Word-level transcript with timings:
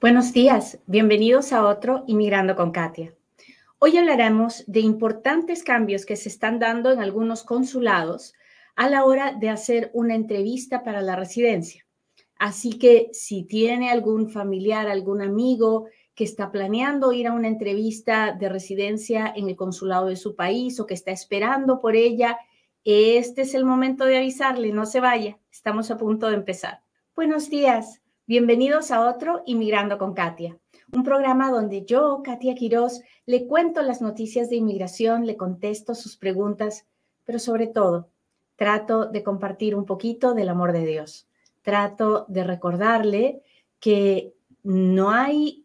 Buenos 0.00 0.32
días, 0.32 0.78
bienvenidos 0.86 1.52
a 1.52 1.66
otro 1.66 2.04
Inmigrando 2.06 2.56
con 2.56 2.70
Katia. 2.70 3.14
Hoy 3.78 3.98
hablaremos 3.98 4.64
de 4.66 4.80
importantes 4.80 5.62
cambios 5.62 6.06
que 6.06 6.16
se 6.16 6.30
están 6.30 6.58
dando 6.58 6.90
en 6.90 7.00
algunos 7.00 7.44
consulados 7.44 8.32
a 8.76 8.88
la 8.88 9.04
hora 9.04 9.34
de 9.38 9.50
hacer 9.50 9.90
una 9.92 10.14
entrevista 10.14 10.84
para 10.84 11.02
la 11.02 11.16
residencia. 11.16 11.86
Así 12.38 12.78
que 12.78 13.10
si 13.12 13.42
tiene 13.42 13.90
algún 13.90 14.30
familiar, 14.30 14.88
algún 14.88 15.20
amigo 15.20 15.88
que 16.14 16.24
está 16.24 16.50
planeando 16.50 17.12
ir 17.12 17.26
a 17.26 17.34
una 17.34 17.48
entrevista 17.48 18.32
de 18.32 18.48
residencia 18.48 19.30
en 19.36 19.50
el 19.50 19.56
consulado 19.56 20.06
de 20.06 20.16
su 20.16 20.34
país 20.34 20.80
o 20.80 20.86
que 20.86 20.94
está 20.94 21.10
esperando 21.10 21.78
por 21.78 21.94
ella, 21.94 22.38
este 22.84 23.42
es 23.42 23.52
el 23.52 23.66
momento 23.66 24.06
de 24.06 24.16
avisarle, 24.16 24.72
no 24.72 24.86
se 24.86 25.00
vaya, 25.00 25.38
estamos 25.52 25.90
a 25.90 25.98
punto 25.98 26.28
de 26.28 26.36
empezar. 26.36 26.80
Buenos 27.14 27.50
días. 27.50 28.00
Bienvenidos 28.30 28.92
a 28.92 29.10
otro 29.10 29.42
Inmigrando 29.44 29.98
con 29.98 30.14
Katia, 30.14 30.56
un 30.92 31.02
programa 31.02 31.50
donde 31.50 31.84
yo, 31.84 32.22
Katia 32.22 32.54
Quiroz, 32.54 33.00
le 33.26 33.48
cuento 33.48 33.82
las 33.82 34.00
noticias 34.00 34.48
de 34.48 34.54
inmigración, 34.54 35.26
le 35.26 35.36
contesto 35.36 35.96
sus 35.96 36.16
preguntas, 36.16 36.86
pero 37.24 37.40
sobre 37.40 37.66
todo, 37.66 38.08
trato 38.54 39.06
de 39.06 39.24
compartir 39.24 39.74
un 39.74 39.84
poquito 39.84 40.32
del 40.32 40.48
amor 40.48 40.70
de 40.70 40.86
Dios. 40.86 41.26
Trato 41.62 42.24
de 42.28 42.44
recordarle 42.44 43.42
que 43.80 44.32
no 44.62 45.10
hay, 45.10 45.64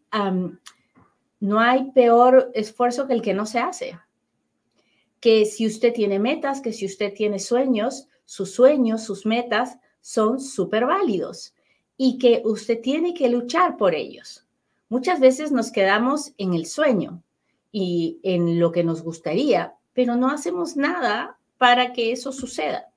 no 1.38 1.60
hay 1.60 1.92
peor 1.92 2.50
esfuerzo 2.52 3.06
que 3.06 3.12
el 3.12 3.22
que 3.22 3.32
no 3.32 3.46
se 3.46 3.60
hace. 3.60 3.96
Que 5.20 5.44
si 5.44 5.68
usted 5.68 5.92
tiene 5.92 6.18
metas, 6.18 6.60
que 6.60 6.72
si 6.72 6.84
usted 6.84 7.14
tiene 7.14 7.38
sueños, 7.38 8.08
sus 8.24 8.52
sueños, 8.52 9.04
sus 9.04 9.24
metas 9.24 9.78
son 10.00 10.40
súper 10.40 10.84
válidos 10.84 11.52
y 11.96 12.18
que 12.18 12.42
usted 12.44 12.80
tiene 12.80 13.14
que 13.14 13.28
luchar 13.28 13.76
por 13.76 13.94
ellos. 13.94 14.46
Muchas 14.88 15.20
veces 15.20 15.50
nos 15.50 15.72
quedamos 15.72 16.32
en 16.38 16.54
el 16.54 16.66
sueño 16.66 17.22
y 17.72 18.20
en 18.22 18.60
lo 18.60 18.70
que 18.72 18.84
nos 18.84 19.02
gustaría, 19.02 19.74
pero 19.92 20.14
no 20.16 20.30
hacemos 20.30 20.76
nada 20.76 21.38
para 21.58 21.92
que 21.92 22.12
eso 22.12 22.32
suceda. 22.32 22.88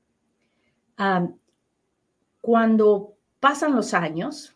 cuando 2.42 3.14
pasan 3.40 3.76
los 3.76 3.94
años 3.94 4.56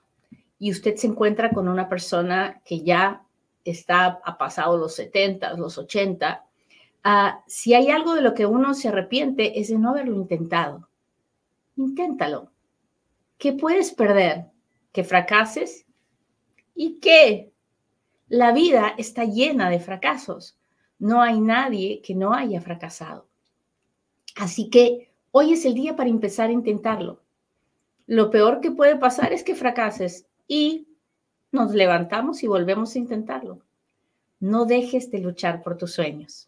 y 0.60 0.72
usted 0.72 0.96
se 0.96 1.08
encuentra 1.08 1.52
con 1.52 1.68
una 1.68 1.88
persona 1.88 2.62
que 2.66 2.82
ya 2.82 3.24
está, 3.64 4.22
ha 4.24 4.38
pasado 4.38 4.78
los 4.78 4.96
70, 4.96 5.54
los 5.56 5.78
80, 5.78 6.46
ah, 7.04 7.44
si 7.48 7.74
hay 7.74 7.90
algo 7.90 8.16
de 8.16 8.22
lo 8.22 8.34
que 8.34 8.46
uno 8.46 8.74
se 8.74 8.90
arrepiente 8.90 9.60
es 9.60 9.70
de 9.70 9.78
no 9.78 9.90
haberlo 9.92 10.16
intentado. 10.16 10.88
Inténtalo. 11.76 12.53
¿Qué 13.44 13.52
puedes 13.52 13.92
perder? 13.92 14.46
¿Que 14.94 15.04
fracases? 15.04 15.86
¿Y 16.74 17.02
qué? 17.02 17.52
La 18.30 18.54
vida 18.54 18.94
está 18.98 19.26
llena 19.26 19.70
de 19.70 19.82
fracasos. 19.82 20.58
No 20.98 21.22
hay 21.22 21.42
nadie 21.42 22.02
que 22.02 22.16
no 22.16 22.34
haya 22.34 22.62
fracasado. 22.62 23.28
Así 24.38 24.70
que 24.70 25.12
hoy 25.32 25.52
es 25.52 25.66
el 25.66 25.74
día 25.74 25.98
para 25.98 26.10
empezar 26.10 26.52
a 26.52 26.54
intentarlo. 26.54 27.22
Lo 28.08 28.32
peor 28.32 28.62
que 28.62 28.72
puede 28.72 28.96
pasar 28.96 29.34
es 29.34 29.44
que 29.44 29.56
fracases 29.56 30.26
y 30.48 30.88
nos 31.52 31.74
levantamos 31.74 32.44
y 32.44 32.48
volvemos 32.48 32.96
a 32.96 33.00
intentarlo. 33.00 33.60
No 34.40 34.64
dejes 34.64 35.12
de 35.12 35.20
luchar 35.20 35.64
por 35.64 35.76
tus 35.76 35.92
sueños. 35.92 36.48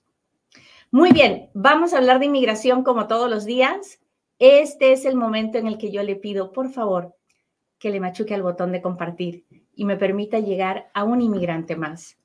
Muy 0.92 1.12
bien, 1.12 1.50
vamos 1.54 1.94
a 1.94 1.98
hablar 1.98 2.20
de 2.20 2.28
inmigración 2.28 2.86
como 2.86 3.06
todos 3.08 3.30
los 3.30 3.44
días. 3.44 4.00
Este 4.39 4.91
es 4.91 5.05
el 5.05 5.16
momento 5.16 5.58
en 5.58 5.67
el 5.67 5.78
que 5.78 5.91
yo 5.91 6.03
le 6.03 6.17
pido, 6.17 6.52
por 6.52 6.69
favor, 6.69 7.16
que 7.80 7.89
le 7.89 8.00
machuque 8.00 8.33
al 8.33 8.44
botón 8.44 8.72
de 8.72 8.81
compartir 8.81 9.45
y 9.75 9.86
me 9.86 9.95
permita 9.95 10.39
llegar 10.39 10.89
a 10.94 11.03
un 11.03 11.22
inmigrante 11.22 11.75
más. 11.75 12.17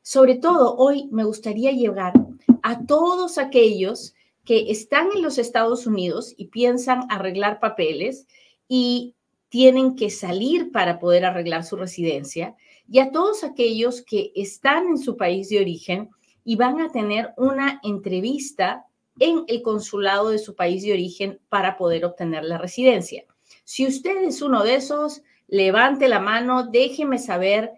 Sobre 0.00 0.36
todo, 0.36 0.76
hoy 0.76 1.08
me 1.12 1.24
gustaría 1.24 1.72
llegar 1.72 2.14
a 2.62 2.86
todos 2.86 3.36
aquellos 3.36 4.14
que 4.44 4.70
están 4.70 5.08
en 5.14 5.22
los 5.22 5.36
Estados 5.36 5.86
Unidos 5.86 6.34
y 6.38 6.46
piensan 6.46 7.02
arreglar 7.10 7.60
papeles 7.60 8.26
y 8.66 9.14
tienen 9.50 9.96
que 9.96 10.08
salir 10.08 10.72
para 10.72 10.98
poder 10.98 11.26
arreglar 11.26 11.64
su 11.64 11.76
residencia, 11.76 12.56
y 12.86 13.00
a 13.00 13.10
todos 13.10 13.44
aquellos 13.44 14.02
que 14.02 14.32
están 14.34 14.88
en 14.88 14.98
su 14.98 15.16
país 15.16 15.50
de 15.50 15.60
origen 15.60 16.10
y 16.44 16.56
van 16.56 16.80
a 16.80 16.90
tener 16.90 17.34
una 17.36 17.80
entrevista 17.82 18.86
en 19.20 19.44
el 19.46 19.62
consulado 19.62 20.30
de 20.30 20.38
su 20.38 20.54
país 20.54 20.82
de 20.82 20.92
origen 20.92 21.40
para 21.48 21.76
poder 21.76 22.04
obtener 22.04 22.44
la 22.44 22.58
residencia. 22.58 23.24
Si 23.64 23.86
usted 23.86 24.24
es 24.24 24.42
uno 24.42 24.62
de 24.62 24.76
esos, 24.76 25.22
levante 25.46 26.08
la 26.08 26.20
mano, 26.20 26.64
déjeme 26.64 27.18
saber. 27.18 27.72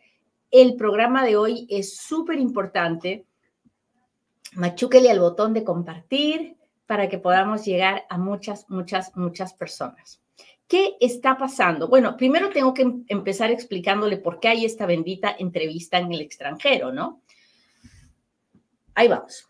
El 0.51 0.77
programa 0.77 1.25
de 1.25 1.37
hoy 1.37 1.67
es 1.71 1.97
súper 1.97 2.39
importante. 2.39 3.27
Machúquele 4.55 5.11
al 5.11 5.21
botón 5.21 5.55
de 5.55 5.65
compartir 5.65 6.57
para 6.87 7.09
que 7.09 7.19
podamos 7.19 7.65
llegar 7.65 8.05
a 8.09 8.19
muchas, 8.19 8.69
muchas, 8.69 9.17
muchas 9.17 9.55
personas. 9.55 10.21
¿Qué 10.67 10.97
está 11.01 11.37
pasando? 11.37 11.89
Bueno, 11.89 12.17
primero 12.17 12.51
tengo 12.51 12.75
que 12.75 12.83
em-, 12.83 13.05
empezar 13.09 13.51
explicándole 13.51 14.17
por 14.17 14.41
qué 14.41 14.49
hay 14.49 14.65
esta 14.65 14.87
bendita 14.87 15.35
entrevista 15.39 15.99
en 15.99 16.13
el 16.13 16.21
extranjero, 16.21 16.93
¿no? 16.93 17.23
Ahí 18.95 19.09
vamos 19.09 19.50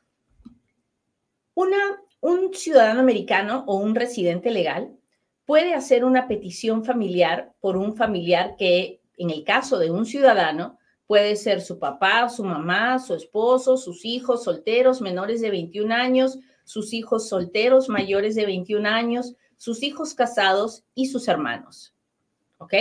un 2.21 2.55
ciudadano 2.55 3.01
americano 3.01 3.65
o 3.67 3.77
un 3.77 3.95
residente 3.95 4.51
legal 4.51 4.97
puede 5.45 5.75
hacer 5.75 6.05
una 6.05 6.29
petición 6.29 6.85
familiar 6.85 7.53
por 7.61 7.77
un 7.77 7.97
familiar 7.97 8.55
que, 8.57 9.01
en 9.17 9.31
el 9.31 9.43
caso 9.45 9.79
de 9.79 9.91
un 9.91 10.07
ciudadano, 10.07 10.79
puede 11.07 11.35
ser 11.35 11.61
su 11.61 11.81
papá, 11.81 12.29
su 12.29 12.45
mamá, 12.45 13.01
su 13.01 13.15
esposo, 13.15 13.77
sus 13.77 14.05
hijos 14.05 14.45
solteros 14.45 15.01
menores 15.01 15.41
de 15.41 15.51
21 15.51 15.93
años, 15.93 16.39
sus 16.63 16.93
hijos 16.93 17.29
solteros 17.29 17.89
mayores 17.89 18.37
de 18.37 18.47
21 18.47 18.89
años, 18.89 19.35
sus 19.57 19.83
hijos 19.83 20.15
casados 20.15 20.85
y 20.95 21.07
sus 21.07 21.27
hermanos. 21.27 21.95
¿Ok? 22.59 22.75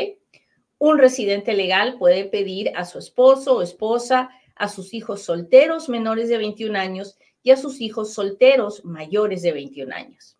Un 0.78 1.00
residente 1.00 1.54
legal 1.54 1.98
puede 1.98 2.26
pedir 2.26 2.72
a 2.76 2.86
su 2.86 3.00
esposo 3.00 3.58
o 3.58 3.62
esposa, 3.64 4.30
a 4.56 4.70
sus 4.70 4.94
hijos 4.94 5.24
solteros 5.24 5.90
menores 5.90 6.30
de 6.30 6.38
21 6.38 6.78
años 6.78 7.18
y 7.44 7.52
a 7.52 7.58
sus 7.58 7.82
hijos 7.82 8.14
solteros 8.14 8.84
mayores 8.86 9.42
de 9.42 9.54
21 9.54 9.94
años. 9.96 10.38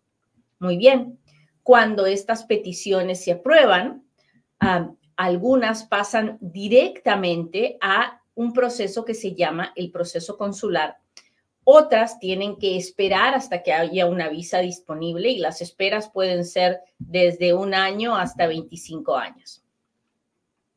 Muy 0.58 0.76
bien, 0.76 1.18
cuando 1.62 2.06
estas 2.06 2.44
peticiones 2.44 3.24
se 3.24 3.32
aprueban, 3.32 4.04
algunas 5.16 5.84
pasan 5.84 6.38
directamente 6.40 7.78
a 7.80 8.22
un 8.34 8.52
proceso 8.52 9.04
que 9.04 9.14
se 9.14 9.34
llama 9.34 9.72
el 9.76 9.90
proceso 9.90 10.36
consular. 10.36 10.98
Otras 11.64 12.18
tienen 12.18 12.56
que 12.56 12.76
esperar 12.76 13.34
hasta 13.34 13.62
que 13.62 13.72
haya 13.72 14.06
una 14.06 14.28
visa 14.28 14.58
disponible 14.58 15.30
y 15.30 15.38
las 15.38 15.60
esperas 15.60 16.10
pueden 16.10 16.44
ser 16.44 16.80
desde 16.98 17.52
un 17.54 17.74
año 17.74 18.16
hasta 18.16 18.46
25 18.46 19.16
años. 19.16 19.62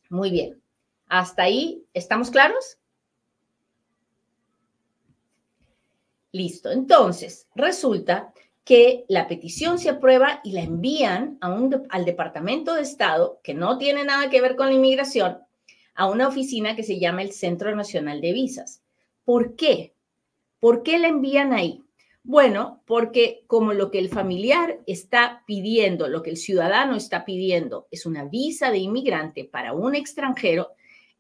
Muy 0.10 0.30
bien. 0.30 0.62
¿Hasta 1.08 1.44
ahí 1.44 1.86
estamos 1.94 2.30
claros? 2.30 2.78
Listo. 6.34 6.72
Entonces, 6.72 7.48
resulta 7.54 8.34
que 8.64 9.06
la 9.08 9.28
petición 9.28 9.78
se 9.78 9.90
aprueba 9.90 10.42
y 10.44 10.54
la 10.54 10.62
envían 10.62 11.38
a 11.42 11.54
un, 11.54 11.86
al 11.90 12.06
Departamento 12.06 12.74
de 12.74 12.82
Estado, 12.82 13.40
que 13.44 13.54
no 13.54 13.78
tiene 13.78 14.04
nada 14.04 14.32
que 14.32 14.42
ver 14.42 14.56
con 14.56 14.68
la 14.68 14.74
inmigración, 14.74 15.38
a 15.94 16.10
una 16.10 16.28
oficina 16.28 16.76
que 16.76 16.82
se 16.82 17.00
llama 17.00 17.22
el 17.22 17.34
Centro 17.34 17.76
Nacional 17.76 18.20
de 18.20 18.34
Visas. 18.34 18.82
¿Por 19.24 19.56
qué? 19.56 19.94
¿Por 20.60 20.82
qué 20.82 20.98
la 20.98 21.08
envían 21.08 21.54
ahí? 21.54 21.84
Bueno, 22.24 22.82
porque 22.88 23.44
como 23.46 23.74
lo 23.74 23.92
que 23.92 24.00
el 24.00 24.10
familiar 24.10 24.80
está 24.88 25.44
pidiendo, 25.46 26.08
lo 26.08 26.24
que 26.24 26.32
el 26.32 26.38
ciudadano 26.38 26.96
está 26.96 27.26
pidiendo 27.26 27.88
es 27.92 28.08
una 28.08 28.24
visa 28.24 28.72
de 28.72 28.80
inmigrante 28.80 29.44
para 29.44 29.74
un 29.74 29.94
extranjero, 29.94 30.72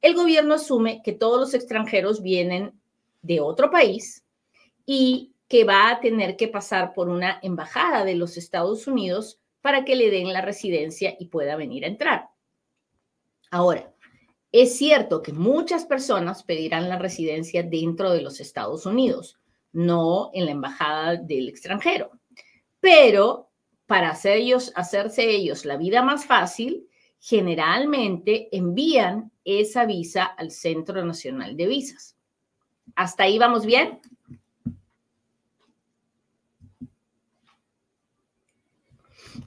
el 0.01 0.15
gobierno 0.15 0.55
asume 0.55 1.01
que 1.03 1.13
todos 1.13 1.39
los 1.39 1.53
extranjeros 1.53 2.23
vienen 2.23 2.73
de 3.21 3.41
otro 3.41 3.69
país 3.69 4.22
y 4.85 5.33
que 5.47 5.63
va 5.63 5.89
a 5.89 5.99
tener 5.99 6.35
que 6.35 6.47
pasar 6.47 6.93
por 6.93 7.09
una 7.09 7.39
embajada 7.41 8.05
de 8.05 8.15
los 8.15 8.37
Estados 8.37 8.87
Unidos 8.87 9.39
para 9.61 9.85
que 9.85 9.95
le 9.95 10.09
den 10.09 10.33
la 10.33 10.41
residencia 10.41 11.15
y 11.19 11.27
pueda 11.27 11.55
venir 11.55 11.85
a 11.85 11.87
entrar. 11.87 12.29
Ahora, 13.51 13.93
es 14.51 14.77
cierto 14.77 15.21
que 15.21 15.33
muchas 15.33 15.85
personas 15.85 16.43
pedirán 16.43 16.89
la 16.89 16.99
residencia 16.99 17.63
dentro 17.63 18.11
de 18.11 18.21
los 18.21 18.39
Estados 18.39 18.85
Unidos, 18.85 19.39
no 19.71 20.31
en 20.33 20.45
la 20.45 20.51
embajada 20.51 21.15
del 21.15 21.49
extranjero, 21.49 22.11
pero 22.79 23.49
para 23.85 24.09
hacer 24.09 24.37
ellos, 24.37 24.71
hacerse 24.75 25.29
ellos 25.29 25.65
la 25.65 25.77
vida 25.77 26.01
más 26.01 26.25
fácil, 26.25 26.87
generalmente 27.19 28.49
envían 28.55 29.31
esa 29.45 29.85
visa 29.85 30.23
al 30.25 30.51
Centro 30.51 31.05
Nacional 31.05 31.55
de 31.55 31.67
Visas. 31.67 32.17
¿Hasta 32.95 33.23
ahí 33.23 33.37
vamos 33.37 33.65
bien? 33.65 34.01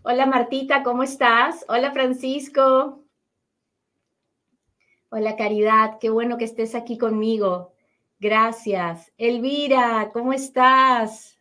Hola 0.09 0.25
Martita, 0.25 0.85
¿cómo 0.85 1.03
estás? 1.03 1.65
Hola 1.69 1.91
Francisco. 1.91 3.03
Hola 5.09 5.35
Caridad, 5.35 5.99
qué 6.01 6.11
bueno 6.11 6.39
que 6.39 6.45
estés 6.45 6.77
aquí 6.77 6.97
conmigo. 6.97 7.73
Gracias. 8.21 9.13
Elvira, 9.19 10.11
¿cómo 10.13 10.33
estás? 10.33 11.41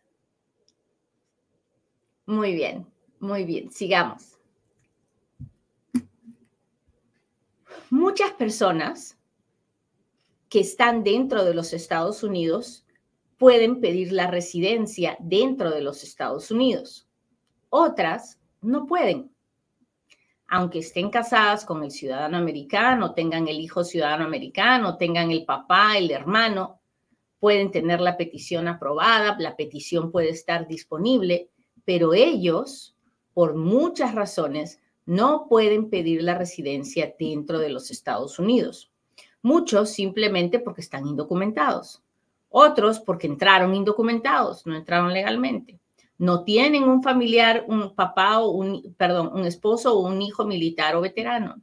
Muy 2.26 2.56
bien, 2.56 2.84
muy 3.20 3.44
bien. 3.44 3.70
Sigamos. 3.70 4.36
Muchas 7.88 8.32
personas 8.32 9.16
que 10.48 10.58
están 10.58 11.04
dentro 11.04 11.44
de 11.44 11.54
los 11.54 11.72
Estados 11.72 12.24
Unidos 12.24 12.84
pueden 13.38 13.80
pedir 13.80 14.10
la 14.10 14.26
residencia 14.26 15.16
dentro 15.20 15.70
de 15.70 15.82
los 15.82 16.02
Estados 16.02 16.50
Unidos. 16.50 17.06
Otras 17.70 18.40
no 18.66 18.86
pueden. 18.86 19.30
Aunque 20.48 20.80
estén 20.80 21.10
casadas 21.10 21.64
con 21.64 21.82
el 21.82 21.90
ciudadano 21.90 22.36
americano, 22.36 23.14
tengan 23.14 23.48
el 23.48 23.60
hijo 23.60 23.82
ciudadano 23.82 24.24
americano, 24.24 24.96
tengan 24.96 25.30
el 25.30 25.44
papá, 25.44 25.96
el 25.98 26.10
hermano, 26.10 26.80
pueden 27.40 27.70
tener 27.70 28.00
la 28.00 28.16
petición 28.16 28.68
aprobada, 28.68 29.36
la 29.38 29.56
petición 29.56 30.10
puede 30.10 30.30
estar 30.30 30.66
disponible, 30.66 31.50
pero 31.84 32.14
ellos, 32.14 32.96
por 33.34 33.54
muchas 33.54 34.14
razones, 34.14 34.80
no 35.04 35.46
pueden 35.48 35.88
pedir 35.88 36.22
la 36.22 36.36
residencia 36.36 37.14
dentro 37.18 37.58
de 37.58 37.68
los 37.68 37.90
Estados 37.90 38.38
Unidos. 38.38 38.90
Muchos 39.42 39.90
simplemente 39.90 40.58
porque 40.58 40.80
están 40.80 41.06
indocumentados. 41.06 42.02
Otros 42.48 43.00
porque 43.00 43.26
entraron 43.26 43.74
indocumentados, 43.74 44.66
no 44.66 44.74
entraron 44.74 45.12
legalmente. 45.12 45.78
No 46.18 46.44
tienen 46.44 46.84
un 46.84 47.02
familiar, 47.02 47.64
un 47.68 47.94
papá 47.94 48.40
o 48.40 48.50
un, 48.50 48.94
perdón, 48.96 49.30
un 49.34 49.46
esposo 49.46 49.98
o 49.98 50.06
un 50.06 50.22
hijo 50.22 50.44
militar 50.44 50.96
o 50.96 51.00
veterano. 51.00 51.62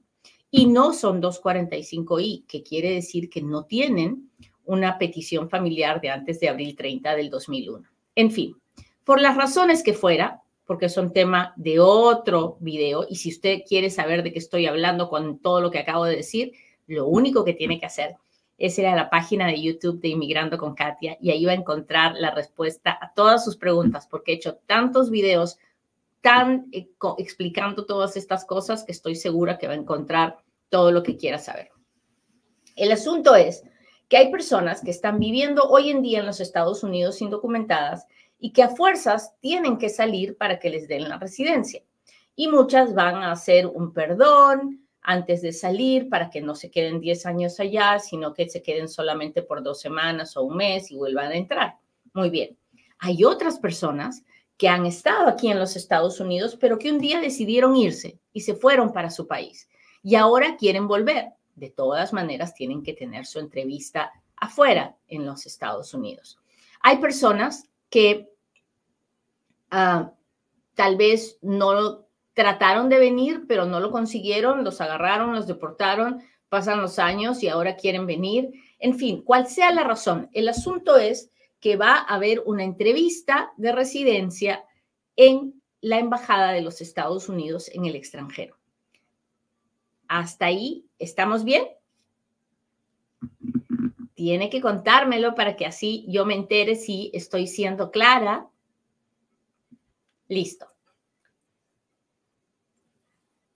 Y 0.52 0.68
no 0.68 0.94
son 0.94 1.22
245I, 1.22 2.46
que 2.46 2.62
quiere 2.62 2.92
decir 2.92 3.30
que 3.30 3.42
no 3.42 3.66
tienen 3.66 4.30
una 4.66 4.98
petición 4.98 5.50
familiar 5.50 6.00
de 6.00 6.10
antes 6.10 6.40
de 6.40 6.50
abril 6.50 6.76
30 6.76 7.16
del 7.16 7.30
2001. 7.30 7.88
En 8.16 8.32
fin, 8.32 8.56
por 9.04 9.20
las 9.20 9.36
razones 9.36 9.84
que 9.84 9.94
fuera, 9.94 10.42
porque 10.66 10.90
son 10.90 11.12
tema 11.12 11.54
de 11.58 11.80
otro 11.80 12.58
video, 12.60 13.06
y 13.10 13.16
si 13.16 13.30
usted 13.30 13.62
quiere 13.68 13.90
saber 13.90 14.24
de 14.24 14.32
qué 14.32 14.40
estoy 14.40 14.66
hablando 14.66 15.10
con 15.10 15.40
todo 15.40 15.60
lo 15.60 15.72
que 15.72 15.80
acabo 15.80 16.06
de 16.06 16.16
decir, 16.16 16.54
lo 16.88 17.08
único 17.08 17.44
que 17.44 17.54
tiene 17.54 17.80
que 17.80 17.86
hacer 17.86 18.16
esa 18.58 18.82
era 18.82 18.96
la 18.96 19.10
página 19.10 19.48
de 19.48 19.62
YouTube 19.62 20.00
de 20.00 20.10
Inmigrando 20.10 20.58
con 20.58 20.76
Katia 20.76 21.18
y 21.20 21.32
ahí 21.32 21.46
va 21.46 21.52
a 21.52 21.56
encontrar 21.56 22.16
la 22.16 22.32
respuesta 22.32 22.98
a 23.02 23.14
todas 23.14 23.44
sus 23.44 23.58
preguntas 23.58 24.08
porque 24.08 24.32
he 24.32 24.36
hecho 24.36 24.56
tantos 24.68 25.10
videos 25.10 25.58
tan 26.22 26.68
eh, 26.72 26.90
explicando 27.18 27.86
todas 27.86 28.16
estas 28.16 28.46
cosas 28.46 28.84
que 28.84 28.92
estoy 28.92 29.16
segura 29.16 29.58
que 29.58 29.68
va 29.68 29.74
a 29.74 29.78
encontrar 29.78 30.38
todo 30.70 30.92
lo 30.92 31.04
que 31.04 31.18
quiera 31.18 31.38
saber. 31.38 31.72
El 32.76 32.92
asunto 32.92 33.36
es 33.36 33.64
que 34.08 34.18
hay 34.18 34.32
personas 34.32 34.82
que 34.82 34.92
están 34.92 35.20
viviendo 35.20 35.64
hoy 35.64 35.90
en 35.90 36.02
día 36.02 36.20
en 36.20 36.26
los 36.26 36.40
Estados 36.40 36.84
Unidos 36.84 37.22
indocumentadas 37.22 38.06
y 38.40 38.52
que 38.52 38.64
a 38.64 38.70
fuerzas 38.70 39.34
tienen 39.40 39.78
que 39.78 39.90
salir 39.90 40.38
para 40.38 40.60
que 40.60 40.70
les 40.70 40.88
den 40.88 41.10
la 41.10 41.18
residencia. 41.18 41.82
Y 42.36 42.48
muchas 42.48 42.94
van 42.94 43.16
a 43.16 43.32
hacer 43.32 43.68
un 43.68 43.94
perdón, 43.94 44.83
antes 45.04 45.42
de 45.42 45.52
salir 45.52 46.10
para 46.10 46.30
que 46.30 46.42
no 46.42 46.56
se 46.56 46.72
queden 46.72 47.00
10 47.00 47.26
años 47.26 47.60
allá, 47.60 48.00
sino 48.00 48.34
que 48.34 48.50
se 48.50 48.62
queden 48.62 48.88
solamente 48.88 49.42
por 49.42 49.62
dos 49.62 49.82
semanas 49.82 50.36
o 50.38 50.44
un 50.44 50.58
mes 50.58 50.92
y 50.92 50.96
vuelvan 50.96 51.32
a 51.32 51.36
entrar. 51.36 51.78
Muy 52.14 52.30
bien. 52.30 52.58
Hay 53.00 53.24
otras 53.24 53.60
personas 53.60 54.24
que 54.58 54.70
han 54.70 54.86
estado 54.86 55.28
aquí 55.28 55.50
en 55.52 55.60
los 55.60 55.76
Estados 55.76 56.20
Unidos, 56.20 56.58
pero 56.60 56.80
que 56.80 56.92
un 56.92 57.00
día 57.00 57.20
decidieron 57.20 57.76
irse 57.76 58.20
y 58.32 58.42
se 58.42 58.56
fueron 58.56 58.94
para 58.94 59.10
su 59.10 59.28
país 59.28 59.68
y 60.04 60.16
ahora 60.16 60.58
quieren 60.58 60.88
volver. 60.88 61.34
De 61.56 61.70
todas 61.70 62.14
maneras, 62.14 62.54
tienen 62.54 62.84
que 62.84 62.94
tener 62.94 63.26
su 63.26 63.40
entrevista 63.40 64.12
afuera 64.36 64.98
en 65.08 65.26
los 65.26 65.46
Estados 65.46 65.94
Unidos. 65.94 66.40
Hay 66.82 66.98
personas 66.98 67.70
que 67.90 68.30
ah, 69.72 70.12
tal 70.74 70.98
vez 70.98 71.38
no 71.42 72.03
trataron 72.34 72.90
de 72.90 73.00
venir, 73.00 73.46
pero 73.48 73.66
no 73.66 73.80
lo 73.80 73.92
consiguieron, 73.92 74.64
los 74.64 74.82
agarraron, 74.82 75.36
los 75.36 75.48
deportaron, 75.48 76.22
pasan 76.50 76.82
los 76.82 77.00
años 77.00 77.42
y 77.44 77.48
ahora 77.48 77.76
quieren 77.76 78.06
venir. 78.06 78.52
En 78.80 78.96
fin, 78.96 79.22
cual 79.22 79.48
sea 79.48 79.72
la 79.72 79.84
razón, 79.84 80.30
el 80.34 80.50
asunto 80.50 80.98
es 80.98 81.32
que 81.60 81.78
va 81.78 81.96
a 81.96 82.16
haber 82.16 82.42
una 82.46 82.64
entrevista 82.64 83.54
de 83.58 83.72
residencia 83.72 84.66
en 85.16 85.62
la 85.82 86.00
Embajada 86.00 86.52
de 86.52 86.62
los 86.62 86.82
Estados 86.82 87.30
Unidos 87.30 87.70
en 87.74 87.86
el 87.86 87.96
extranjero. 87.96 88.58
¿Hasta 90.08 90.46
ahí 90.46 90.86
estamos 91.00 91.44
bien? 91.44 91.66
Tiene 94.16 94.50
que 94.50 94.62
contármelo 94.62 95.36
para 95.36 95.56
que 95.56 95.66
así 95.66 96.06
yo 96.08 96.26
me 96.26 96.36
entere 96.36 96.76
si 96.76 97.10
estoy 97.14 97.48
siendo 97.48 97.92
clara. 97.92 98.48
Listo. 100.28 100.73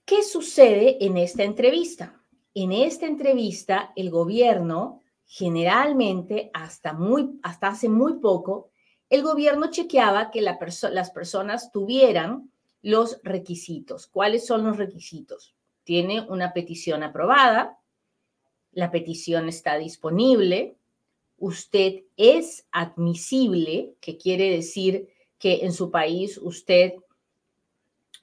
¿Qué 0.08 0.22
sucede 0.22 1.04
en 1.04 1.18
esta 1.18 1.44
entrevista? 1.44 2.18
En 2.54 2.72
esta 2.72 3.06
entrevista, 3.06 3.92
el 3.94 4.08
gobierno 4.08 5.02
generalmente, 5.26 6.50
hasta, 6.54 6.94
muy, 6.94 7.38
hasta 7.42 7.66
hace 7.66 7.90
muy 7.90 8.14
poco, 8.14 8.70
el 9.10 9.22
gobierno 9.22 9.70
chequeaba 9.70 10.30
que 10.30 10.40
las 10.40 11.10
personas 11.10 11.70
tuvieran 11.72 12.50
los 12.80 13.20
requisitos. 13.22 14.06
¿Cuáles 14.06 14.46
son 14.46 14.64
los 14.64 14.78
requisitos? 14.78 15.54
Tiene 15.84 16.22
una 16.22 16.54
petición 16.54 17.02
aprobada, 17.02 17.78
la 18.72 18.90
petición 18.90 19.46
está 19.46 19.76
disponible, 19.76 20.78
usted 21.36 22.04
es 22.16 22.66
admisible, 22.72 23.92
que 24.00 24.16
quiere 24.16 24.50
decir 24.52 25.10
que 25.38 25.66
en 25.66 25.74
su 25.74 25.90
país 25.90 26.38
usted 26.38 26.94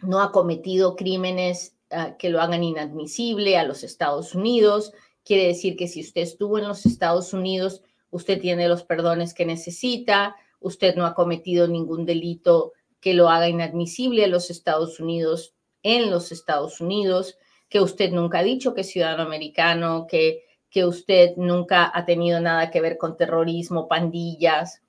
no 0.01 0.19
ha 0.21 0.31
cometido 0.31 0.95
crímenes 0.95 1.74
Que 2.17 2.29
lo 2.29 2.41
hagan 2.41 2.63
inadmisible 2.63 3.57
a 3.57 3.63
los 3.63 3.83
Estados 3.83 4.35
Unidos. 4.35 4.91
Quiere 5.23 5.47
decir 5.47 5.75
que 5.75 5.87
si 5.87 6.01
usted 6.01 6.21
estuvo 6.21 6.57
en 6.57 6.67
los 6.67 6.85
Estados 6.85 7.33
Unidos, 7.33 7.81
usted 8.11 8.39
tiene 8.39 8.67
los 8.67 8.83
perdones 8.83 9.33
que 9.33 9.45
necesita, 9.45 10.35
usted 10.59 10.95
no 10.95 11.05
ha 11.05 11.13
cometido 11.13 11.67
ningún 11.67 12.05
delito 12.05 12.73
que 12.99 13.13
lo 13.13 13.29
haga 13.29 13.49
inadmisible 13.49 14.25
a 14.25 14.27
los 14.27 14.49
Estados 14.49 14.99
Unidos, 14.99 15.53
en 15.83 16.09
los 16.09 16.31
Estados 16.31 16.81
Unidos, 16.81 17.37
que 17.69 17.79
usted 17.79 18.11
nunca 18.11 18.39
ha 18.39 18.43
dicho 18.43 18.73
que 18.73 18.81
es 18.81 18.89
ciudadano 18.89 19.23
americano, 19.23 20.07
que, 20.09 20.43
que 20.69 20.85
usted 20.85 21.35
nunca 21.37 21.91
ha 21.93 22.05
tenido 22.05 22.39
nada 22.39 22.71
que 22.71 22.81
ver 22.81 22.97
con 22.97 23.17
terrorismo, 23.17 23.87
pandillas, 23.87 24.81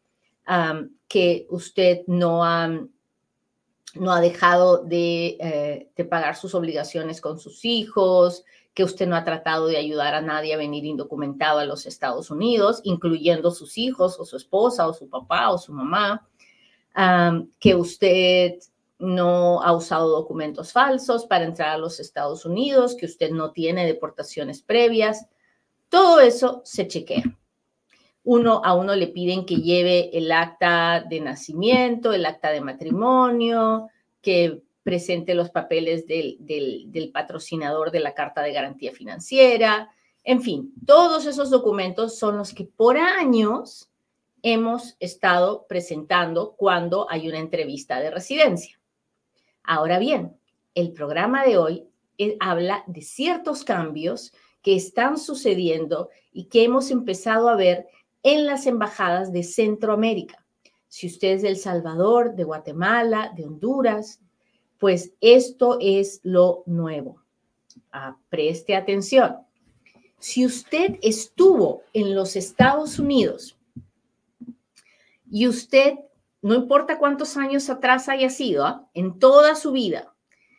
que 1.08 1.46
usted 1.50 2.02
no 2.06 2.44
ha 2.44 2.70
no 3.98 4.12
ha 4.12 4.20
dejado 4.20 4.86
eh, 4.90 5.88
de, 5.96 6.04
pagar 6.04 6.36
sus 6.36 6.54
obligaciones 6.54 7.20
con 7.20 7.38
sus 7.38 7.64
hijos, 7.64 8.44
que 8.74 8.84
usted 8.84 9.06
no 9.06 9.16
ha 9.16 9.24
tratado 9.24 9.66
de 9.66 9.76
ayudar 9.76 10.14
a 10.14 10.20
nadie 10.20 10.54
a 10.54 10.58
venir 10.58 10.84
indocumentado 10.84 11.58
a 11.58 11.64
los 11.64 11.86
Estados 11.86 12.30
Unidos, 12.30 12.80
incluyendo 12.84 13.50
sus 13.50 13.78
hijos 13.78 14.18
o 14.18 14.24
su 14.24 14.36
esposa 14.36 14.86
o 14.86 14.92
su 14.92 15.08
papá 15.08 15.50
o 15.50 15.58
su 15.58 15.72
mamá, 15.72 16.28
que 17.58 17.74
usted 17.74 18.54
no 18.98 19.62
ha 19.62 19.72
usado 19.72 20.08
documentos 20.08 20.72
falsos 20.72 21.26
para 21.26 21.44
entrar 21.44 21.70
a 21.70 21.78
los 21.78 22.00
Estados 22.00 22.44
Unidos, 22.44 22.96
que 22.96 23.06
usted 23.06 23.30
no 23.30 23.52
tiene 23.52 23.86
deportaciones 23.86 24.62
previas. 24.62 25.26
Todo 25.88 26.20
eso 26.20 26.62
se 26.64 26.88
chequea. 26.88 27.24
Uno 28.28 28.60
a 28.64 28.74
uno 28.74 28.96
le 28.96 29.06
piden 29.06 29.46
que 29.46 29.58
lleve 29.58 30.10
el 30.12 30.32
acta 30.32 31.04
de 31.08 31.20
nacimiento, 31.20 32.12
el 32.12 32.26
acta 32.26 32.50
de 32.50 32.60
matrimonio, 32.60 33.88
que 34.20 34.62
presente 34.82 35.36
los 35.36 35.50
papeles 35.50 36.08
del, 36.08 37.10
patrocinador 37.14 37.92
de 37.92 38.00
la 38.00 38.14
carta 38.14 38.42
de 38.42 38.52
garantía 38.52 38.90
financiera. 38.90 39.90
En 40.24 40.42
fin, 40.42 40.74
todos 40.84 41.24
esos 41.26 41.50
documentos 41.50 42.18
son 42.18 42.36
los 42.36 42.52
que 42.52 42.64
por 42.64 42.96
años 42.96 43.88
hemos 44.42 44.96
estado 44.98 45.64
presentando 45.68 46.56
cuando 46.56 47.08
hay 47.08 47.28
una 47.28 47.38
entrevista 47.38 48.00
de 48.00 48.10
residencia. 48.10 48.80
Ahora 49.62 50.00
bien, 50.00 50.36
el 50.74 50.92
programa 50.92 51.44
de 51.44 51.58
hoy 51.58 51.84
eh, 52.18 52.36
habla 52.40 52.82
de 52.88 53.02
ciertos 53.02 53.62
cambios 53.62 54.32
que 54.62 54.74
están 54.74 55.16
sucediendo 55.16 56.10
y 56.32 56.46
que 56.46 56.64
hemos 56.64 56.90
empezado 56.90 57.48
a 57.48 57.54
ver 57.54 57.86
en 58.26 58.44
las 58.44 58.66
embajadas 58.66 59.30
de 59.30 59.44
Centroamérica. 59.44 60.44
Si 60.88 61.06
usted 61.06 61.34
es 61.34 61.42
de 61.42 61.48
El 61.48 61.58
Salvador, 61.58 62.34
de 62.34 62.42
Guatemala, 62.42 63.32
de 63.36 63.44
Honduras, 63.44 64.20
pues 64.78 65.12
esto 65.20 65.78
es 65.80 66.18
lo 66.24 66.64
nuevo. 66.66 67.22
Ah, 67.92 68.16
preste 68.28 68.74
atención. 68.74 69.36
Si 70.18 70.44
usted 70.44 70.98
estuvo 71.02 71.82
en 71.92 72.16
los 72.16 72.34
Estados 72.34 72.98
Unidos 72.98 73.56
y 75.30 75.46
usted, 75.46 75.94
no 76.42 76.56
importa 76.56 76.98
cuántos 76.98 77.36
años 77.36 77.70
atrás 77.70 78.08
haya 78.08 78.28
sido, 78.28 78.66
¿ah? 78.66 78.88
en 78.92 79.20
toda 79.20 79.54
su 79.54 79.70
vida, 79.70 80.12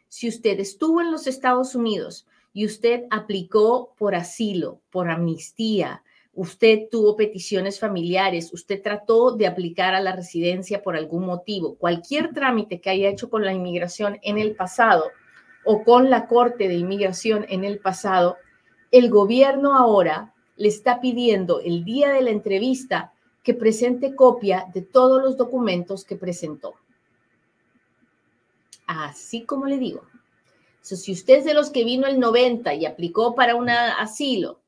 si 0.08 0.30
usted 0.30 0.58
estuvo 0.62 1.02
en 1.02 1.12
los 1.12 1.28
Estados 1.28 1.76
Unidos 1.76 2.28
y 2.54 2.66
usted 2.66 3.04
aplicó 3.10 3.94
por 3.98 4.16
asilo, 4.16 4.80
por 4.90 5.10
amnistía, 5.10 6.02
usted 6.38 6.88
tuvo 6.92 7.16
peticiones 7.16 7.80
familiares, 7.80 8.54
usted 8.54 8.80
trató 8.84 9.32
de 9.32 9.48
aplicar 9.48 9.96
a 9.96 10.00
la 10.00 10.16
residencia 10.16 10.84
por 10.84 10.96
algún 10.96 11.26
motivo, 11.26 11.76
cualquier 11.78 12.32
trámite 12.32 12.80
que 12.80 12.92
haya 12.92 13.10
hecho 13.10 13.32
con 13.32 13.44
la 13.44 13.54
inmigración 13.54 14.20
en 14.22 14.38
el 14.38 14.56
pasado 14.56 15.06
o 15.66 15.84
con 15.84 16.12
la 16.12 16.28
Corte 16.28 16.68
de 16.68 16.76
Inmigración 16.76 17.48
en 17.50 17.64
el 17.64 17.80
pasado, 17.80 18.38
el 18.92 19.10
gobierno 19.10 19.76
ahora 19.76 20.36
le 20.58 20.68
está 20.68 21.02
pidiendo 21.02 21.60
el 21.60 21.84
día 21.84 22.14
de 22.14 22.22
la 22.22 22.30
entrevista 22.30 23.14
que 23.42 23.56
presente 23.56 24.16
copia 24.16 24.68
de 24.72 24.84
todos 24.84 25.20
los 25.20 25.38
documentos 25.38 26.06
que 26.06 26.18
presentó. 26.18 26.76
Así 28.86 29.42
como 29.42 29.66
le 29.66 29.80
digo. 29.80 30.04
si 30.82 31.12
usted 31.12 31.40
es 31.40 31.46
de 31.46 31.56
los 31.56 31.72
que 31.72 31.84
vino 31.84 32.06
el 32.06 32.20
90 32.20 32.76
y 32.76 32.86
aplicó 32.86 33.34
para 33.34 33.56
un 33.56 33.70
asilo 33.72 34.60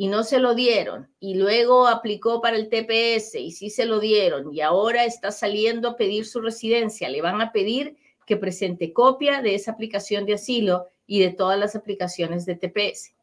y 0.00 0.08
no 0.08 0.24
se 0.24 0.38
lo 0.38 0.54
dieron, 0.54 1.10
y 1.20 1.34
luego 1.34 1.86
aplicó 1.86 2.40
para 2.40 2.56
el 2.56 2.70
TPS 2.70 3.34
y 3.34 3.50
sí 3.50 3.68
se 3.68 3.84
lo 3.84 4.00
dieron, 4.00 4.50
y 4.50 4.62
ahora 4.62 5.04
está 5.04 5.30
saliendo 5.30 5.90
a 5.90 5.96
pedir 5.98 6.24
su 6.24 6.40
residencia, 6.40 7.10
le 7.10 7.20
van 7.20 7.42
a 7.42 7.52
pedir 7.52 7.98
que 8.24 8.38
presente 8.38 8.94
copia 8.94 9.42
de 9.42 9.54
esa 9.54 9.72
aplicación 9.72 10.24
de 10.24 10.32
asilo 10.32 10.86
y 11.06 11.20
de 11.20 11.32
todas 11.34 11.58
las 11.58 11.76
aplicaciones 11.76 12.46
de 12.46 12.54
TPS. 12.54 13.14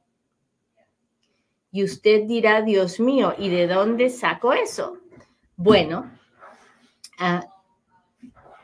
Y 1.71 1.83
usted 1.83 2.25
dirá, 2.25 2.61
Dios 2.61 2.99
mío, 2.99 3.33
¿y 3.39 3.49
de 3.49 3.65
dónde 3.65 4.11
saco 4.11 4.53
eso? 4.53 4.99
Bueno, 5.55 6.15
ah, 7.17 7.43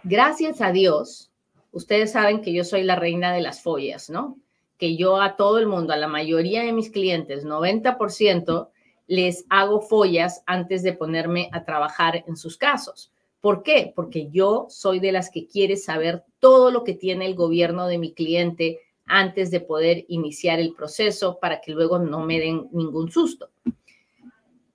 gracias 0.04 0.62
a 0.62 0.72
Dios, 0.72 1.32
ustedes 1.72 2.12
saben 2.12 2.44
que 2.44 2.54
yo 2.54 2.64
soy 2.64 2.84
la 2.84 2.96
reina 2.96 3.34
de 3.34 3.42
las 3.42 3.64
follas, 3.64 4.12
¿no? 4.12 4.38
Que 4.84 4.98
yo 4.98 5.22
a 5.22 5.38
todo 5.38 5.60
el 5.60 5.68
mundo, 5.68 5.94
a 5.94 5.96
la 5.96 6.10
mayoría 6.10 6.62
de 6.64 6.74
mis 6.74 6.90
clientes, 6.90 7.46
90%, 7.46 8.68
les 9.08 9.46
hago 9.48 9.80
follas 9.80 10.44
antes 10.46 10.84
de 10.84 10.92
ponerme 10.92 11.48
a 11.54 11.64
trabajar 11.64 12.26
en 12.28 12.36
sus 12.36 12.58
casos. 12.58 13.10
¿Por 13.40 13.64
qué? 13.64 13.94
Porque 13.96 14.30
yo 14.30 14.66
soy 14.68 15.00
de 15.00 15.14
las 15.14 15.30
que 15.30 15.48
quiere 15.48 15.78
saber 15.78 16.26
todo 16.40 16.70
lo 16.70 16.84
que 16.84 16.96
tiene 16.96 17.26
el 17.28 17.34
gobierno 17.34 17.88
de 17.88 17.98
mi 17.98 18.12
cliente 18.12 18.82
antes 19.06 19.52
de 19.52 19.62
poder 19.62 20.04
iniciar 20.10 20.60
el 20.60 20.74
proceso 20.74 21.40
para 21.40 21.62
que 21.62 21.72
luego 21.72 21.98
no 21.98 22.20
me 22.20 22.42
den 22.42 22.68
ningún 22.74 23.10
susto. 23.10 23.52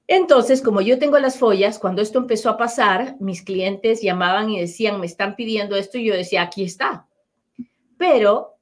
Entonces, 0.07 0.63
como 0.63 0.81
yo 0.81 0.99
tengo 0.99 1.19
las 1.19 1.39
follas, 1.39 1.79
cuando 1.79 2.01
esto 2.01 2.19
empezó 2.19 2.49
a 2.49 2.57
pasar, 2.57 3.17
mis 3.21 3.43
clientes 3.43 4.01
llamaban 4.01 4.49
y 4.49 4.59
decían, 4.59 5.01
me 5.01 5.05
están 5.05 5.37
pidiendo 5.37 5.77
esto 5.77 5.99
y 5.99 6.07
yo 6.07 6.15
decía, 6.15 6.41
aquí 6.41 6.65
está. 6.65 7.07
Pero 7.99 8.58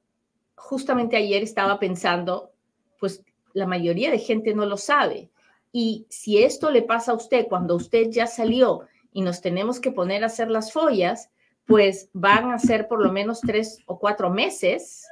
justamente 0.57 1.15
ayer 1.15 1.43
estaba 1.43 1.79
pensando, 1.79 2.51
pues 2.99 3.23
la 3.53 3.65
mayoría 3.65 4.11
de 4.11 4.19
gente 4.19 4.53
no 4.53 4.65
lo 4.65 4.75
sabe. 4.75 5.29
Y 5.71 6.05
si 6.09 6.43
esto 6.43 6.71
le 6.71 6.81
pasa 6.81 7.11
a 7.11 7.15
usted 7.15 7.47
cuando 7.47 7.75
usted 7.75 8.09
ya 8.09 8.27
salió 8.27 8.81
y 9.13 9.21
nos 9.21 9.39
tenemos 9.41 9.79
que 9.79 9.91
poner 9.91 10.23
a 10.23 10.27
hacer 10.27 10.49
las 10.49 10.73
follas, 10.73 11.29
pues 11.65 12.09
van 12.13 12.51
a 12.51 12.59
ser 12.59 12.87
por 12.87 13.03
lo 13.03 13.11
menos 13.11 13.39
tres 13.41 13.79
o 13.85 13.99
cuatro 13.99 14.29
meses 14.29 15.07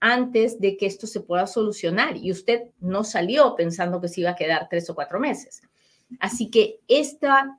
antes 0.00 0.60
de 0.60 0.76
que 0.76 0.86
esto 0.86 1.06
se 1.06 1.20
pueda 1.20 1.46
solucionar 1.46 2.16
y 2.16 2.30
usted 2.30 2.70
no 2.80 3.04
salió 3.04 3.54
pensando 3.54 4.00
que 4.00 4.08
se 4.08 4.22
iba 4.22 4.30
a 4.30 4.36
quedar 4.36 4.68
tres 4.68 4.88
o 4.88 4.94
cuatro 4.94 5.20
meses. 5.20 5.62
Así 6.20 6.50
que 6.50 6.80
esta, 6.88 7.58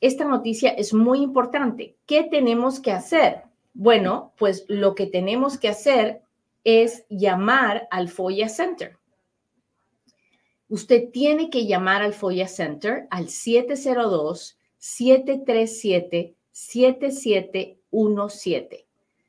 esta 0.00 0.24
noticia 0.24 0.70
es 0.70 0.94
muy 0.94 1.20
importante. 1.20 1.96
¿Qué 2.06 2.24
tenemos 2.24 2.80
que 2.80 2.92
hacer? 2.92 3.42
Bueno, 3.74 4.32
pues 4.38 4.64
lo 4.68 4.94
que 4.94 5.06
tenemos 5.06 5.58
que 5.58 5.68
hacer 5.68 6.22
es 6.68 7.04
llamar 7.08 7.88
al 7.90 8.08
FOIA 8.08 8.48
Center. 8.48 8.96
Usted 10.68 11.10
tiene 11.10 11.50
que 11.50 11.66
llamar 11.66 12.02
al 12.02 12.12
FOIA 12.12 12.46
Center 12.46 13.08
al 13.10 13.28
702 13.28 14.56
737 14.76 16.36
7717 16.50 18.86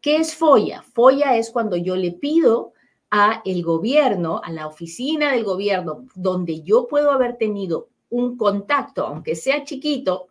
¿Qué 0.00 0.16
es 0.16 0.34
folla? 0.34 0.82
Folla 0.82 1.36
es 1.36 1.50
cuando 1.50 1.76
yo 1.76 1.96
le 1.96 2.12
pido 2.12 2.72
a 3.10 3.42
el 3.44 3.62
gobierno, 3.62 4.40
a 4.44 4.52
la 4.52 4.66
oficina 4.66 5.32
del 5.32 5.44
gobierno, 5.44 6.06
donde 6.14 6.62
yo 6.62 6.86
puedo 6.86 7.10
haber 7.10 7.36
tenido 7.38 7.88
un 8.10 8.36
contacto, 8.36 9.06
aunque 9.06 9.34
sea 9.34 9.64
chiquito, 9.64 10.28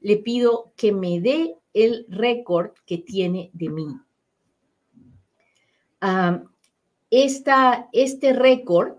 le 0.00 0.16
pido 0.18 0.72
que 0.76 0.92
me 0.92 1.20
dé 1.20 1.56
el 1.74 2.06
récord 2.08 2.70
que 2.86 2.98
tiene 2.98 3.50
de 3.52 3.68
mí. 3.68 3.86
este 7.10 8.32
récord, 8.32 8.96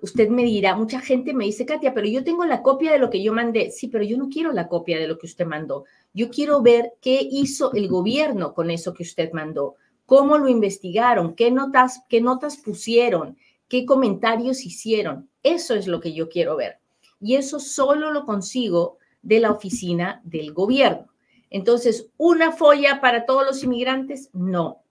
usted 0.00 0.28
me 0.28 0.44
dirá, 0.44 0.76
mucha 0.76 1.00
gente 1.00 1.32
me 1.32 1.44
dice, 1.44 1.66
Katia, 1.66 1.94
pero 1.94 2.06
yo 2.06 2.24
tengo 2.24 2.44
la 2.44 2.62
copia 2.62 2.92
de 2.92 2.98
lo 2.98 3.10
que 3.10 3.22
yo 3.22 3.32
mandé. 3.32 3.70
Sí, 3.70 3.88
pero 3.88 4.04
yo 4.04 4.16
no 4.16 4.28
quiero 4.28 4.52
la 4.52 4.68
copia 4.68 4.98
de 4.98 5.08
lo 5.08 5.18
que 5.18 5.26
usted 5.26 5.46
mandó. 5.46 5.84
Yo 6.12 6.30
quiero 6.30 6.62
ver 6.62 6.94
qué 7.00 7.26
hizo 7.30 7.72
el 7.72 7.88
gobierno 7.88 8.54
con 8.54 8.70
eso 8.70 8.94
que 8.94 9.02
usted 9.02 9.32
mandó, 9.32 9.76
cómo 10.04 10.38
lo 10.38 10.48
investigaron, 10.48 11.34
qué 11.34 11.50
notas, 11.50 12.02
qué 12.08 12.20
notas 12.20 12.56
pusieron, 12.56 13.36
qué 13.68 13.84
comentarios 13.84 14.64
hicieron. 14.64 15.28
Eso 15.42 15.74
es 15.74 15.86
lo 15.86 16.00
que 16.00 16.12
yo 16.12 16.28
quiero 16.28 16.56
ver 16.56 16.80
y 17.20 17.36
eso 17.36 17.60
solo 17.60 18.10
lo 18.10 18.24
consigo 18.24 18.98
de 19.22 19.40
la 19.40 19.50
oficina 19.50 20.20
del 20.24 20.52
gobierno. 20.52 21.08
Entonces, 21.50 22.08
¿una 22.16 22.52
folla 22.52 23.00
para 23.00 23.24
todos 23.24 23.46
los 23.46 23.62
inmigrantes? 23.62 24.30
No. 24.32 24.82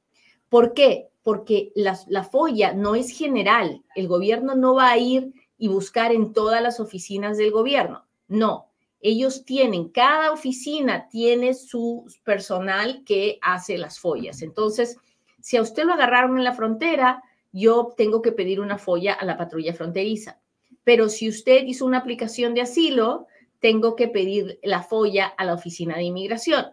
¿Por 0.49 0.73
qué? 0.73 1.09
Porque 1.25 1.71
la, 1.73 1.99
la 2.07 2.23
folla 2.23 2.73
no 2.73 2.93
es 2.93 3.09
general. 3.09 3.83
El 3.95 4.07
gobierno 4.07 4.53
no 4.53 4.75
va 4.75 4.91
a 4.91 4.97
ir 4.99 5.33
y 5.57 5.69
buscar 5.69 6.11
en 6.11 6.33
todas 6.33 6.61
las 6.61 6.79
oficinas 6.79 7.37
del 7.37 7.49
gobierno. 7.49 8.05
No. 8.27 8.67
Ellos 9.01 9.43
tienen, 9.43 9.89
cada 9.89 10.31
oficina 10.31 11.09
tiene 11.09 11.55
su 11.55 12.05
personal 12.23 13.03
que 13.05 13.39
hace 13.41 13.79
las 13.79 13.99
follas. 13.99 14.43
Entonces, 14.43 14.97
si 15.41 15.57
a 15.57 15.61
usted 15.61 15.85
lo 15.85 15.93
agarraron 15.93 16.37
en 16.37 16.43
la 16.43 16.53
frontera, 16.53 17.23
yo 17.51 17.93
tengo 17.97 18.21
que 18.21 18.31
pedir 18.31 18.59
una 18.59 18.77
folla 18.77 19.13
a 19.13 19.25
la 19.25 19.37
patrulla 19.37 19.73
fronteriza. 19.73 20.39
Pero 20.83 21.09
si 21.09 21.27
usted 21.27 21.63
hizo 21.65 21.85
una 21.85 21.99
aplicación 21.99 22.53
de 22.53 22.61
asilo, 22.61 23.27
tengo 23.59 23.95
que 23.95 24.07
pedir 24.07 24.59
la 24.61 24.83
folla 24.83 25.25
a 25.25 25.45
la 25.45 25.55
oficina 25.55 25.95
de 25.95 26.03
inmigración. 26.03 26.65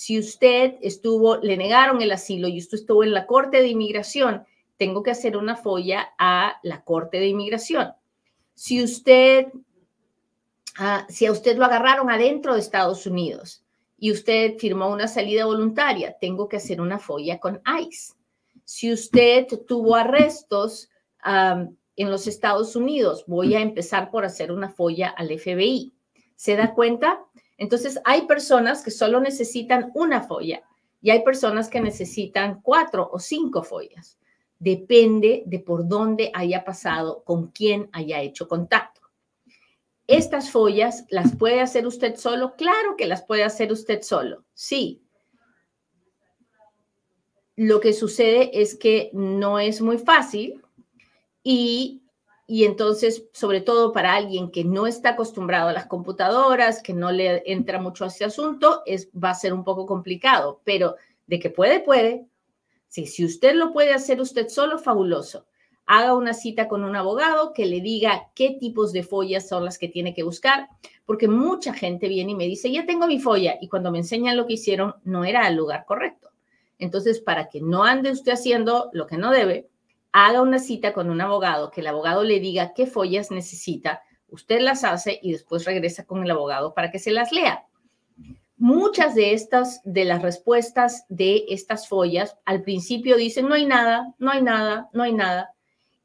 Si 0.00 0.18
usted 0.18 0.76
estuvo, 0.80 1.36
le 1.36 1.58
negaron 1.58 2.00
el 2.00 2.10
asilo 2.10 2.48
y 2.48 2.58
usted 2.58 2.78
estuvo 2.78 3.04
en 3.04 3.12
la 3.12 3.26
corte 3.26 3.60
de 3.60 3.68
inmigración, 3.68 4.46
tengo 4.78 5.02
que 5.02 5.10
hacer 5.10 5.36
una 5.36 5.56
folla 5.56 6.14
a 6.18 6.56
la 6.62 6.82
corte 6.84 7.20
de 7.20 7.26
inmigración. 7.26 7.92
Si 8.54 8.82
usted, 8.82 9.48
ah, 10.78 11.04
si 11.10 11.26
a 11.26 11.32
usted 11.32 11.58
lo 11.58 11.66
agarraron 11.66 12.08
adentro 12.08 12.54
de 12.54 12.60
Estados 12.60 13.06
Unidos 13.06 13.62
y 13.98 14.10
usted 14.10 14.56
firmó 14.56 14.88
una 14.88 15.06
salida 15.06 15.44
voluntaria, 15.44 16.16
tengo 16.18 16.48
que 16.48 16.56
hacer 16.56 16.80
una 16.80 16.98
folla 16.98 17.38
con 17.38 17.60
ICE. 17.86 18.14
Si 18.64 18.90
usted 18.90 19.48
tuvo 19.68 19.96
arrestos, 19.96 20.88
en 21.22 22.10
los 22.10 22.26
Estados 22.26 22.74
Unidos. 22.74 23.24
Voy 23.26 23.54
a 23.54 23.60
empezar 23.60 24.10
por 24.10 24.24
hacer 24.24 24.50
una 24.50 24.70
folla 24.70 25.10
al 25.10 25.28
FBI. 25.38 25.92
¿Se 26.34 26.56
da 26.56 26.72
cuenta? 26.72 27.20
Entonces, 27.60 28.00
hay 28.04 28.22
personas 28.22 28.82
que 28.82 28.90
solo 28.90 29.20
necesitan 29.20 29.90
una 29.94 30.22
folla 30.22 30.62
y 31.02 31.10
hay 31.10 31.22
personas 31.22 31.68
que 31.68 31.82
necesitan 31.82 32.62
cuatro 32.62 33.10
o 33.12 33.18
cinco 33.18 33.62
follas. 33.62 34.18
Depende 34.58 35.42
de 35.44 35.58
por 35.58 35.86
dónde 35.86 36.30
haya 36.32 36.64
pasado, 36.64 37.22
con 37.22 37.48
quién 37.48 37.90
haya 37.92 38.22
hecho 38.22 38.48
contacto. 38.48 39.02
Estas 40.06 40.50
follas 40.50 41.04
las 41.10 41.36
puede 41.36 41.60
hacer 41.60 41.86
usted 41.86 42.16
solo. 42.16 42.56
Claro 42.56 42.96
que 42.96 43.06
las 43.06 43.22
puede 43.22 43.44
hacer 43.44 43.70
usted 43.72 44.00
solo. 44.00 44.42
Sí. 44.54 45.02
Lo 47.56 47.78
que 47.80 47.92
sucede 47.92 48.58
es 48.58 48.74
que 48.74 49.10
no 49.12 49.58
es 49.58 49.82
muy 49.82 49.98
fácil 49.98 50.62
y, 51.42 51.99
entonces, 52.64 53.28
sobre 53.32 53.60
todo 53.60 53.92
para 53.92 54.14
alguien 54.14 54.50
que 54.50 54.64
no 54.64 54.88
está 54.88 55.10
acostumbrado 55.10 55.68
a 55.68 55.72
las 55.72 55.86
computadoras, 55.86 56.82
que 56.82 56.92
no 56.92 57.12
le 57.12 57.44
entra 57.46 57.80
mucho 57.80 58.02
a 58.02 58.08
ese 58.08 58.24
asunto, 58.24 58.82
es, 58.86 59.08
va 59.12 59.30
a 59.30 59.34
ser 59.34 59.52
un 59.52 59.62
poco 59.62 59.86
complicado, 59.86 60.60
pero 60.64 60.96
de 61.28 61.38
que 61.38 61.50
puede, 61.50 61.78
puede. 61.78 62.26
Sí, 62.88 63.06
si 63.06 63.24
usted 63.24 63.54
lo 63.54 63.72
puede 63.72 63.94
hacer 63.94 64.20
usted 64.20 64.48
solo, 64.48 64.78
fabuloso. 64.78 65.46
haga 65.86 66.14
una 66.14 66.34
cita 66.34 66.66
con 66.66 66.82
un 66.82 66.96
abogado 66.96 67.52
que 67.52 67.66
le 67.66 67.80
diga 67.80 68.30
qué 68.34 68.56
tipos 68.58 68.92
de 68.92 69.04
follas 69.04 69.48
son 69.48 69.64
las 69.64 69.78
que 69.78 69.86
tiene 69.86 70.12
que 70.12 70.24
buscar, 70.24 70.68
porque 71.06 71.28
mucha 71.28 71.72
gente 71.72 72.08
viene 72.08 72.32
y 72.32 72.36
me 72.36 72.46
dice, 72.46 72.70
ya 72.72 72.84
tengo 72.84 73.06
mi 73.06 73.20
folla, 73.20 73.58
y 73.60 73.68
cuando 73.68 73.92
me 73.92 73.98
enseñan 73.98 74.36
lo 74.36 74.46
que 74.46 74.54
hicieron, 74.54 74.96
no 75.04 75.24
era 75.24 75.46
el 75.46 75.54
lugar 75.54 75.84
correcto. 75.86 76.30
Entonces, 76.80 77.20
para 77.20 77.48
que 77.48 77.60
no 77.60 77.84
ande 77.84 78.10
usted 78.10 78.32
haciendo 78.32 78.90
lo 78.92 79.06
que 79.06 79.18
no 79.18 79.30
debe, 79.30 79.68
haga 80.12 80.42
una 80.42 80.58
cita 80.58 80.92
con 80.92 81.10
un 81.10 81.20
abogado, 81.20 81.70
que 81.70 81.80
el 81.80 81.86
abogado 81.86 82.24
le 82.24 82.40
diga 82.40 82.72
qué 82.74 82.86
follas 82.86 83.30
necesita, 83.30 84.02
usted 84.28 84.60
las 84.60 84.84
hace 84.84 85.18
y 85.22 85.32
después 85.32 85.64
regresa 85.64 86.04
con 86.04 86.22
el 86.22 86.30
abogado 86.30 86.74
para 86.74 86.90
que 86.90 86.98
se 86.98 87.10
las 87.10 87.32
lea. 87.32 87.64
Muchas 88.56 89.14
de 89.14 89.32
estas, 89.32 89.80
de 89.84 90.04
las 90.04 90.20
respuestas 90.20 91.06
de 91.08 91.46
estas 91.48 91.88
follas, 91.88 92.36
al 92.44 92.62
principio 92.62 93.16
dicen, 93.16 93.48
no 93.48 93.54
hay 93.54 93.66
nada, 93.66 94.14
no 94.18 94.30
hay 94.30 94.42
nada, 94.42 94.90
no 94.92 95.02
hay 95.02 95.14
nada. 95.14 95.54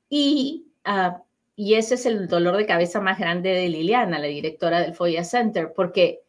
Y, 0.10 0.68
ah, 0.86 1.22
y 1.56 1.74
ese 1.74 1.96
es 1.96 2.06
el 2.06 2.28
dolor 2.28 2.58
de 2.58 2.66
cabeza 2.66 3.02
más 3.02 3.20
grande 3.20 3.50
de 3.50 3.68
Liliana, 3.70 4.20
la 4.20 4.28
directora 4.28 4.80
del 4.80 4.94
FOIA 4.94 5.24
Center, 5.24 5.74
porque 5.76 6.22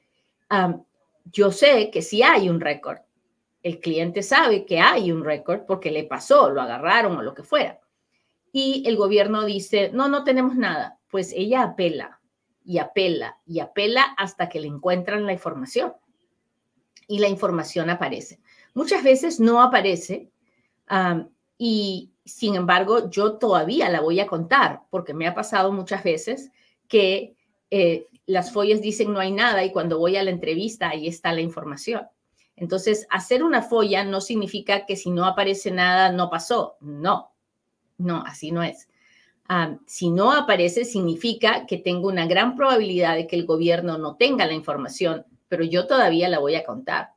ah, 0.51 0.81
yo 1.33 1.53
sé 1.53 1.91
que 1.91 2.03
sí 2.03 2.23
hay 2.23 2.49
un 2.49 2.61
récord. 2.61 2.99
El 3.67 3.81
cliente 3.81 4.23
sabe 4.23 4.65
que 4.65 4.79
hay 4.79 5.11
un 5.11 5.25
récord 5.25 5.63
porque 5.67 5.91
le 5.91 6.05
pasó, 6.05 6.51
lo 6.51 6.63
agarraron 6.63 7.17
o 7.17 7.23
lo 7.23 7.35
que 7.35 7.43
fuera. 7.43 7.81
Y 8.53 8.85
el 8.87 8.97
gobierno 8.97 9.45
dice, 9.45 9.91
no, 9.93 10.07
no 10.07 10.23
tenemos 10.23 10.55
nada. 10.55 11.01
Pues 11.11 11.33
ella 11.35 11.65
apela 11.65 12.21
y 12.65 12.79
apela 12.79 13.39
y 13.45 13.59
apela 13.59 14.05
hasta 14.19 14.49
que 14.49 14.61
le 14.61 14.69
encuentran 14.69 15.27
la 15.27 15.33
información. 15.33 15.95
Y 17.09 17.19
la 17.19 17.27
información 17.27 17.91
aparece. 17.91 18.39
Muchas 18.73 19.03
veces 19.03 19.41
no 19.41 19.61
aparece 19.61 20.31
y, 21.59 22.13
sin 22.25 22.55
embargo, 22.55 23.11
yo 23.11 23.37
todavía 23.37 23.89
la 23.89 24.01
voy 24.01 24.21
a 24.21 24.29
contar 24.29 24.83
porque 24.91 25.13
me 25.13 25.27
ha 25.27 25.35
pasado 25.35 25.73
muchas 25.73 26.05
veces 26.05 26.53
que 26.87 27.35
eh, 27.73 28.07
las 28.27 28.53
follas 28.53 28.81
dicen 28.81 29.13
no 29.13 29.19
hay 29.19 29.33
nada 29.33 29.65
y 29.65 29.73
cuando 29.73 29.99
voy 29.99 30.15
a 30.15 30.23
la 30.23 30.31
entrevista 30.31 30.91
ahí 30.91 31.09
está 31.09 31.33
la 31.33 31.41
información. 31.41 32.07
Entonces, 32.57 33.07
hacer 33.11 33.45
una 33.45 33.63
folla 33.63 34.05
no 34.05 34.21
significa 34.21 34.87
que 34.87 34.97
si 34.97 35.11
no 35.11 35.27
aparece 35.27 35.71
nada, 35.71 36.11
no 36.11 36.31
pasó. 36.31 36.77
No, 36.81 37.33
no, 37.99 38.23
así 38.27 38.51
no 38.51 38.63
es. 38.63 38.89
Ah, 39.49 39.79
si 39.87 40.11
no 40.11 40.33
aparece, 40.33 40.85
significa 40.85 41.67
que 41.67 41.77
tengo 41.77 42.09
una 42.09 42.27
gran 42.27 42.57
probabilidad 42.57 43.15
de 43.15 43.27
que 43.27 43.37
el 43.37 43.47
gobierno 43.47 43.99
no 43.99 44.17
tenga 44.17 44.47
la 44.47 44.55
información, 44.55 45.25
pero 45.49 45.65
yo 45.65 45.87
todavía 45.87 46.29
la 46.29 46.39
voy 46.39 46.57
a 46.57 46.65
contar. 46.65 47.11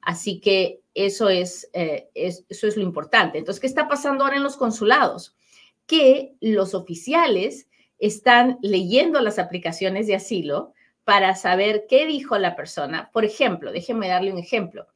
Así 0.00 0.40
que 0.40 0.80
eso 0.94 1.28
es, 1.28 1.70
eh, 1.74 2.08
es, 2.14 2.44
eso 2.48 2.66
es 2.66 2.76
lo 2.76 2.82
importante. 2.82 3.38
Entonces, 3.38 3.60
¿qué 3.60 3.66
está 3.66 3.86
pasando 3.88 4.24
ahora 4.24 4.36
en 4.36 4.42
los 4.42 4.56
consulados? 4.56 5.36
Que 5.86 6.34
los 6.40 6.74
oficiales 6.74 7.68
están 7.98 8.58
leyendo 8.62 9.20
las 9.20 9.38
aplicaciones 9.38 10.06
de 10.08 10.16
asilo 10.16 10.72
para 11.04 11.34
saber 11.34 11.86
qué 11.88 12.06
dijo 12.06 12.38
la 12.38 12.56
persona. 12.56 13.10
Por 13.12 13.24
ejemplo, 13.24 13.72
déjenme 13.72 14.08
darle 14.08 14.32
un 14.32 14.38
ejemplo. 14.38 14.86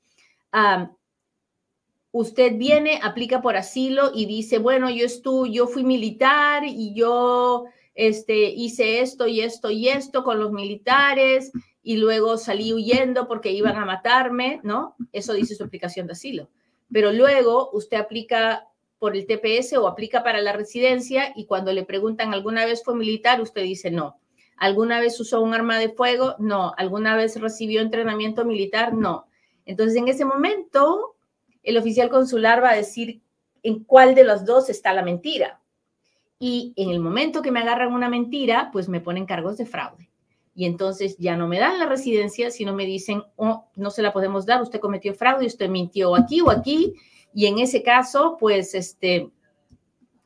usted 2.13 2.57
viene, 2.57 3.01
aplica 3.03 3.43
por 3.43 3.57
asilo 3.57 4.11
y 4.15 4.27
dice, 4.27 4.59
bueno, 4.59 4.89
yo 4.89 5.05
estuve, 5.05 5.51
yo 5.51 5.67
fui 5.67 5.85
militar 5.85 6.65
y 6.65 6.95
yo 6.95 7.67
este, 7.95 8.49
hice 8.51 9.01
esto 9.01 9.27
y 9.27 9.41
esto 9.41 9.71
y 9.71 9.89
esto 9.89 10.25
con 10.25 10.39
los 10.39 10.53
militares 10.53 11.53
y 11.83 11.97
luego 11.99 12.39
salí 12.39 12.73
huyendo 12.73 13.29
porque 13.29 13.53
iban 13.53 13.77
a 13.77 13.85
matarme, 13.85 14.61
¿no? 14.63 14.97
Eso 15.13 15.35
dice 15.35 15.55
su 15.55 15.65
aplicación 15.65 16.07
de 16.07 16.15
asilo. 16.15 16.49
Pero 16.91 17.13
luego 17.13 17.71
usted 17.73 17.99
aplica 17.99 18.69
por 18.99 19.15
el 19.17 19.27
TPS 19.27 19.75
o 19.75 19.87
aplica 19.87 20.23
para 20.23 20.41
la 20.41 20.53
residencia 20.53 21.33
y 21.37 21.45
cuando 21.45 21.73
le 21.73 21.85
preguntan 21.85 22.33
alguna 22.33 22.65
vez 22.65 22.83
fue 22.83 22.97
militar, 22.97 23.41
usted 23.41 23.63
dice 23.63 23.91
no. 23.91 24.19
¿Alguna 24.57 25.01
vez 25.01 25.19
usó 25.21 25.41
un 25.43 25.55
arma 25.55 25.79
de 25.79 25.91
fuego? 25.91 26.35
No. 26.39 26.73
¿Alguna 26.77 27.17
vez 27.17 27.41
recibió 27.41 27.81
entrenamiento 27.81 28.45
militar? 28.45 28.95
No. 28.95 29.27
Entonces, 29.65 29.97
en 29.97 30.09
ese 30.09 30.25
momento, 30.25 31.17
el 31.63 31.77
oficial 31.77 32.09
consular 32.09 32.63
va 32.63 32.71
a 32.71 32.77
decir 32.77 33.23
en 33.63 33.85
cuál 33.85 34.15
de 34.15 34.25
los 34.25 34.45
dos 34.45 34.71
está 34.71 34.93
la 34.93 35.03
mentira. 35.03 35.61
Y 36.39 36.73
en 36.77 36.91
el 36.91 37.01
momento 37.01 37.43
que 37.43 37.51
me 37.51 37.61
agarran 37.61 37.93
una 37.93 38.09
mentira, 38.09 38.71
pues 38.73 38.89
me 38.89 39.01
ponen 39.01 39.27
cargos 39.27 39.57
de 39.57 39.67
fraude 39.67 40.11
y 40.57 40.65
entonces 40.65 41.17
ya 41.19 41.37
no 41.37 41.47
me 41.47 41.59
dan 41.59 41.79
la 41.79 41.85
residencia, 41.85 42.51
sino 42.51 42.73
me 42.73 42.87
dicen, 42.87 43.23
oh, 43.37 43.67
no 43.77 43.91
se 43.91 44.01
la 44.01 44.15
podemos 44.15 44.47
dar, 44.47 44.63
usted 44.63 44.81
cometió 44.81 45.13
fraude, 45.13 45.47
usted 45.47 45.69
mintió 45.69 46.17
aquí 46.17 46.41
o 46.41 46.51
aquí, 46.51 46.95
y 47.35 47.45
en 47.45 47.59
ese 47.59 47.83
caso, 47.83 48.39
pues, 48.41 48.75
este, 48.75 49.31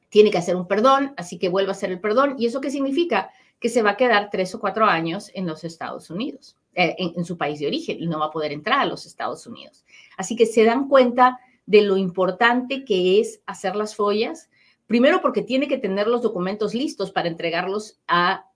tiene 0.08 0.30
que 0.30 0.38
hacer 0.38 0.54
un 0.54 0.68
perdón, 0.68 1.14
así 1.16 1.36
que 1.36 1.48
vuelva 1.48 1.70
a 1.70 1.74
hacer 1.74 1.90
el 1.90 1.98
perdón. 1.98 2.36
¿Y 2.38 2.46
eso 2.46 2.60
qué 2.60 2.70
significa? 2.70 3.32
Que 3.60 3.68
se 3.68 3.82
va 3.82 3.90
a 3.90 3.96
quedar 3.96 4.30
tres 4.30 4.54
o 4.54 4.60
cuatro 4.60 4.86
años 4.86 5.30
en 5.34 5.46
los 5.46 5.62
Estados 5.62 6.10
Unidos, 6.10 6.56
eh, 6.74 6.96
en, 6.98 7.24
su 7.24 7.36
país 7.36 7.60
de 7.60 7.66
origen, 7.66 7.98
y 8.00 8.06
no 8.06 8.18
va 8.18 8.26
a 8.26 8.30
poder 8.30 8.52
entrar 8.52 8.80
a 8.80 8.86
los 8.86 9.06
Estados 9.06 9.46
Unidos. 9.46 9.84
Así 10.16 10.34
que 10.34 10.46
se 10.46 10.64
dan 10.64 10.88
cuenta 10.88 11.38
de 11.66 11.82
lo 11.82 11.96
importante 11.96 12.84
que 12.84 13.20
es 13.20 13.42
hacer 13.46 13.76
las 13.76 13.94
follas, 13.94 14.50
primero 14.86 15.20
porque 15.20 15.42
tiene 15.42 15.68
que 15.68 15.78
tener 15.78 16.08
los 16.08 16.22
documentos 16.22 16.74
listos 16.74 17.12
para 17.12 17.28
entregarlos 17.28 18.00
a 18.08 18.50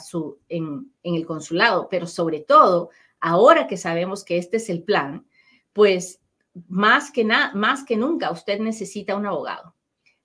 su, 0.00 0.38
en, 0.48 0.92
el 1.02 1.26
consulado, 1.26 1.88
pero 1.90 2.06
sobre 2.06 2.40
todo, 2.40 2.90
ahora 3.20 3.66
que 3.66 3.76
sabemos 3.76 4.24
que 4.24 4.38
este 4.38 4.58
es 4.58 4.68
el 4.70 4.82
plan, 4.82 5.26
pues 5.72 6.20
más 6.68 7.10
que, 7.10 7.24
nada 7.24 7.52
más 7.54 7.84
que 7.84 7.96
nunca 7.96 8.30
usted 8.30 8.60
necesita 8.60 9.16
un 9.16 9.26
abogado. 9.26 9.74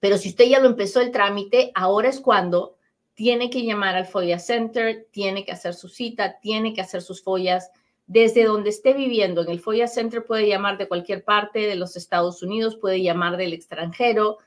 Pero 0.00 0.18
si 0.18 0.30
usted 0.30 0.46
ya 0.46 0.58
lo 0.58 0.66
empezó 0.66 1.00
el 1.00 1.12
trámite, 1.12 1.70
ahora 1.74 2.08
es 2.08 2.20
cuando 2.20 2.76
tiene 3.14 3.50
que 3.50 3.64
llamar 3.64 3.96
al 3.96 4.06
FOIA 4.06 4.38
Center, 4.38 5.06
tiene 5.10 5.44
que 5.44 5.52
hacer 5.52 5.74
su 5.74 5.88
cita, 5.88 6.38
tiene 6.40 6.74
que 6.74 6.80
hacer 6.80 7.02
sus 7.02 7.22
follas 7.22 7.70
desde 8.06 8.44
donde 8.44 8.70
esté 8.70 8.94
viviendo. 8.94 9.42
En 9.42 9.50
el 9.50 9.60
FOIA 9.60 9.86
Center 9.86 10.24
puede 10.24 10.48
llamar 10.48 10.78
de 10.78 10.88
cualquier 10.88 11.24
parte 11.24 11.60
de 11.60 11.76
los 11.76 11.96
Estados 11.96 12.42
Unidos, 12.42 12.76
puede 12.76 13.02
llamar 13.02 13.36
del 13.36 13.52
extranjero. 13.52 14.38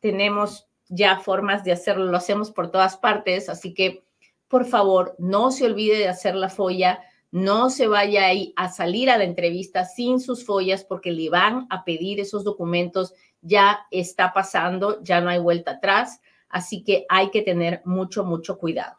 tenemos 0.00 0.66
ya 0.88 1.18
formas 1.20 1.62
de 1.64 1.72
hacerlo, 1.72 2.06
lo 2.06 2.16
hacemos 2.16 2.50
por 2.50 2.70
todas 2.70 2.96
partes, 2.96 3.48
así 3.48 3.74
que 3.74 4.02
por 4.48 4.64
favor, 4.64 5.14
no 5.18 5.52
se 5.52 5.66
olvide 5.66 5.98
de 5.98 6.08
hacer 6.08 6.34
la 6.34 6.48
folla 6.48 7.00
no 7.32 7.70
se 7.70 7.86
vaya 7.86 8.26
a 8.56 8.68
salir 8.70 9.08
a 9.08 9.18
la 9.18 9.24
entrevista 9.24 9.84
sin 9.84 10.20
sus 10.20 10.44
follas 10.44 10.84
porque 10.84 11.12
le 11.12 11.30
van 11.30 11.66
a 11.70 11.84
pedir 11.84 12.18
esos 12.18 12.42
documentos. 12.42 13.14
Ya 13.40 13.86
está 13.90 14.32
pasando, 14.32 15.02
ya 15.02 15.20
no 15.20 15.30
hay 15.30 15.38
vuelta 15.38 15.72
atrás, 15.72 16.20
así 16.50 16.82
que 16.84 17.06
hay 17.08 17.30
que 17.30 17.42
tener 17.42 17.80
mucho, 17.84 18.24
mucho 18.24 18.58
cuidado. 18.58 18.98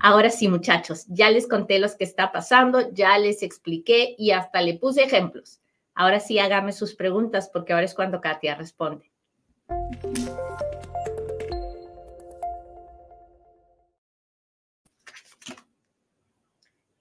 Ahora 0.00 0.30
sí, 0.30 0.48
muchachos, 0.48 1.04
ya 1.08 1.30
les 1.30 1.48
conté 1.48 1.78
lo 1.78 1.88
que 1.96 2.04
está 2.04 2.30
pasando, 2.30 2.92
ya 2.92 3.18
les 3.18 3.42
expliqué 3.42 4.14
y 4.18 4.30
hasta 4.30 4.60
le 4.60 4.74
puse 4.74 5.02
ejemplos. 5.02 5.60
Ahora 5.94 6.20
sí, 6.20 6.38
hágame 6.38 6.72
sus 6.72 6.94
preguntas 6.94 7.48
porque 7.52 7.72
ahora 7.72 7.84
es 7.84 7.94
cuando 7.94 8.20
Katia 8.20 8.54
responde. 8.54 9.10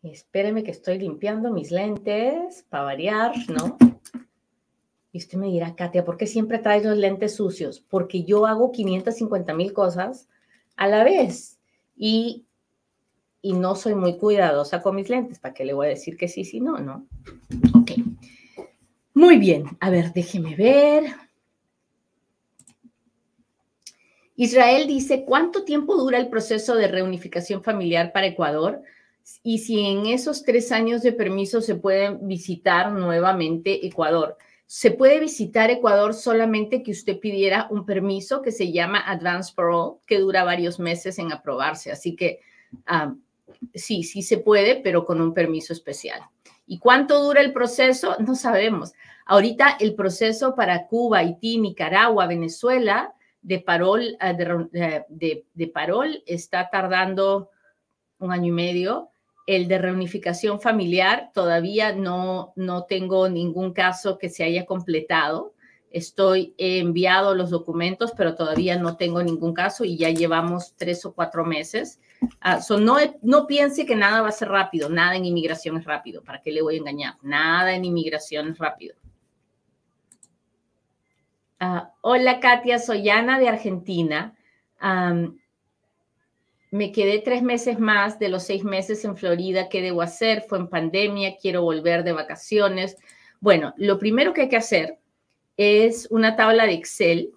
Espéreme 0.02 0.64
que 0.64 0.72
estoy 0.72 1.00
limpiando 1.00 1.52
mis 1.52 1.72
lentes 1.72 2.66
para 2.70 2.84
variar, 2.84 3.34
¿no? 3.48 3.78
Y 5.14 5.20
usted 5.20 5.38
me 5.38 5.48
dirá, 5.48 5.76
Katia, 5.76 6.04
¿por 6.04 6.18
qué 6.18 6.28
siempre 6.28 6.58
traes 6.60 6.84
los 6.84 6.98
lentes 6.98 7.36
sucios? 7.36 7.80
Porque 7.88 8.24
yo 8.24 8.46
hago 8.46 8.74
550 8.74 9.54
mil 9.54 9.72
cosas 9.72 10.28
a 10.76 10.88
la 10.88 11.06
vez. 11.06 11.60
Y 11.96 12.46
y 13.46 13.52
no 13.52 13.76
soy 13.76 13.94
muy 13.94 14.18
cuidadosa 14.18 14.82
con 14.82 14.96
mis 14.96 15.10
lentes. 15.10 15.38
¿Para 15.38 15.54
qué 15.54 15.66
le 15.66 15.74
voy 15.74 15.88
a 15.88 15.90
decir 15.90 16.16
que 16.16 16.30
sí, 16.30 16.46
si 16.46 16.62
no, 16.62 16.80
no? 16.80 17.06
Ok. 17.76 17.92
Muy 19.14 19.38
bien. 19.38 19.66
A 19.82 19.90
ver, 19.90 20.14
déjeme 20.14 20.56
ver. 20.56 21.14
Israel 24.38 24.88
dice, 24.88 25.26
¿cuánto 25.26 25.66
tiempo 25.66 25.98
dura 25.98 26.18
el 26.18 26.30
proceso 26.30 26.76
de 26.76 26.88
reunificación 26.88 27.62
familiar 27.62 28.14
para 28.14 28.28
Ecuador? 28.28 28.82
Y 29.44 29.60
si 29.60 29.86
en 29.88 30.06
esos 30.06 30.44
tres 30.44 30.72
años 30.72 31.02
de 31.02 31.12
permiso 31.12 31.60
se 31.60 31.76
puede 31.76 32.18
visitar 32.22 32.94
nuevamente 32.94 33.86
Ecuador. 33.86 34.38
Se 34.76 34.90
puede 34.90 35.20
visitar 35.20 35.70
Ecuador 35.70 36.16
solamente 36.16 36.82
que 36.82 36.90
usted 36.90 37.20
pidiera 37.20 37.68
un 37.70 37.86
permiso 37.86 38.42
que 38.42 38.52
se 38.52 38.72
llama 38.72 39.08
Advance 39.08 39.54
Parole, 39.56 40.00
que 40.08 40.18
dura 40.18 40.44
varios 40.44 40.80
meses 40.80 41.20
en 41.20 41.32
aprobarse. 41.32 41.92
Así 41.92 42.16
que 42.16 42.40
ah, 42.88 43.14
sí, 43.76 44.02
sí 44.02 44.24
se 44.24 44.40
puede, 44.40 44.78
pero 44.78 45.06
con 45.06 45.22
un 45.22 45.32
permiso 45.32 45.74
especial. 45.74 46.22
¿Y 46.66 46.80
cuánto 46.80 47.24
dura 47.24 47.42
el 47.42 47.54
proceso? 47.54 48.16
No 48.18 48.34
sabemos. 48.34 48.94
Ahorita 49.28 49.78
el 49.80 49.94
proceso 49.94 50.56
para 50.56 50.88
Cuba, 50.88 51.20
Haití, 51.20 51.60
Nicaragua, 51.60 52.26
Venezuela 52.26 53.14
de 53.44 53.60
parol, 53.60 54.18
eh, 54.20 55.04
de, 55.08 55.46
de, 55.54 55.68
parol 55.68 56.24
está 56.26 56.72
tardando 56.72 57.52
un 58.18 58.32
año 58.32 58.48
y 58.48 58.56
medio. 58.56 59.12
El 59.46 59.68
de 59.68 59.78
reunificación 59.78 60.62
familiar 60.62 61.32
todavía 61.34 61.94
no, 61.94 62.54
no 62.56 62.86
tengo 62.86 63.28
ningún 63.28 63.74
caso 63.74 64.18
que 64.18 64.30
se 64.30 64.44
haya 64.44 64.66
completado. 64.66 65.54
Estoy 65.92 66.56
he 66.58 66.80
enviado 66.80 67.36
los 67.36 67.50
documentos, 67.50 68.14
pero 68.18 68.36
todavía 68.36 68.78
no 68.78 68.98
tengo 68.98 69.22
ningún 69.22 69.54
caso 69.54 69.84
y 69.84 69.98
ya 69.98 70.10
llevamos 70.10 70.74
tres 70.76 71.06
o 71.06 71.14
cuatro 71.14 71.46
meses. 71.46 72.00
Uh, 72.22 72.80
no, 72.80 72.98
no 73.22 73.46
piense 73.46 73.86
que 73.86 73.96
nada 73.96 74.22
va 74.22 74.30
a 74.30 74.32
ser 74.32 74.48
rápido, 74.48 74.90
nada 74.90 75.16
en 75.16 75.26
inmigración 75.26 75.78
es 75.78 75.86
rápido. 75.86 76.24
¿Para 76.24 76.42
qué 76.42 76.52
le 76.52 76.62
voy 76.62 76.76
a 76.76 76.80
engañar? 76.80 77.16
Nada 77.22 77.76
en 77.76 77.86
inmigración 77.86 78.50
es 78.50 78.58
rápido. 78.58 78.96
Ah, 81.60 81.94
hola 82.02 82.40
Katia, 82.40 82.80
soy 82.80 83.10
Ana 83.10 83.40
de 83.40 83.50
Argentina. 83.50 84.36
Me 86.74 86.92
quedé 86.92 87.20
tres 87.20 87.44
meses 87.44 87.80
más 87.80 88.18
de 88.18 88.30
los 88.30 88.42
seis 88.42 88.64
meses 88.64 89.06
en 89.06 89.16
Florida. 89.16 89.70
¿Qué 89.70 89.80
debo 89.80 90.02
hacer? 90.02 90.42
Fue 90.42 90.58
en 90.58 90.68
pandemia, 90.68 91.38
quiero 91.40 91.62
volver 91.62 92.04
de 92.04 92.14
vacaciones. 92.14 92.98
Bueno, 93.40 93.76
lo 93.78 94.00
primero 94.00 94.34
que 94.34 94.42
hay 94.42 94.50
que 94.50 94.58
hacer 94.58 94.98
es 95.56 96.08
una 96.10 96.36
tabla 96.36 96.66
de 96.66 96.74
Excel 96.74 97.30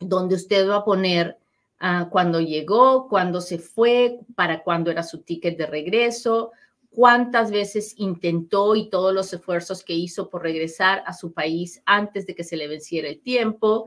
donde 0.00 0.34
usted 0.34 0.68
va 0.68 0.76
a 0.76 0.84
poner 0.84 1.38
uh, 1.80 2.10
cuándo 2.10 2.42
llegó, 2.42 3.08
cuándo 3.08 3.40
se 3.40 3.58
fue, 3.58 4.18
para 4.34 4.62
cuándo 4.62 4.90
era 4.90 5.02
su 5.02 5.22
ticket 5.22 5.56
de 5.56 5.64
regreso, 5.64 6.52
cuántas 6.90 7.50
veces 7.50 7.94
intentó 7.96 8.76
y 8.76 8.90
todos 8.90 9.14
los 9.14 9.32
esfuerzos 9.32 9.82
que 9.82 9.94
hizo 9.94 10.28
por 10.28 10.42
regresar 10.42 11.02
a 11.06 11.14
su 11.14 11.32
país 11.32 11.80
antes 11.86 12.26
de 12.26 12.34
que 12.34 12.44
se 12.44 12.58
le 12.58 12.68
venciera 12.68 13.08
el 13.08 13.18
tiempo 13.18 13.86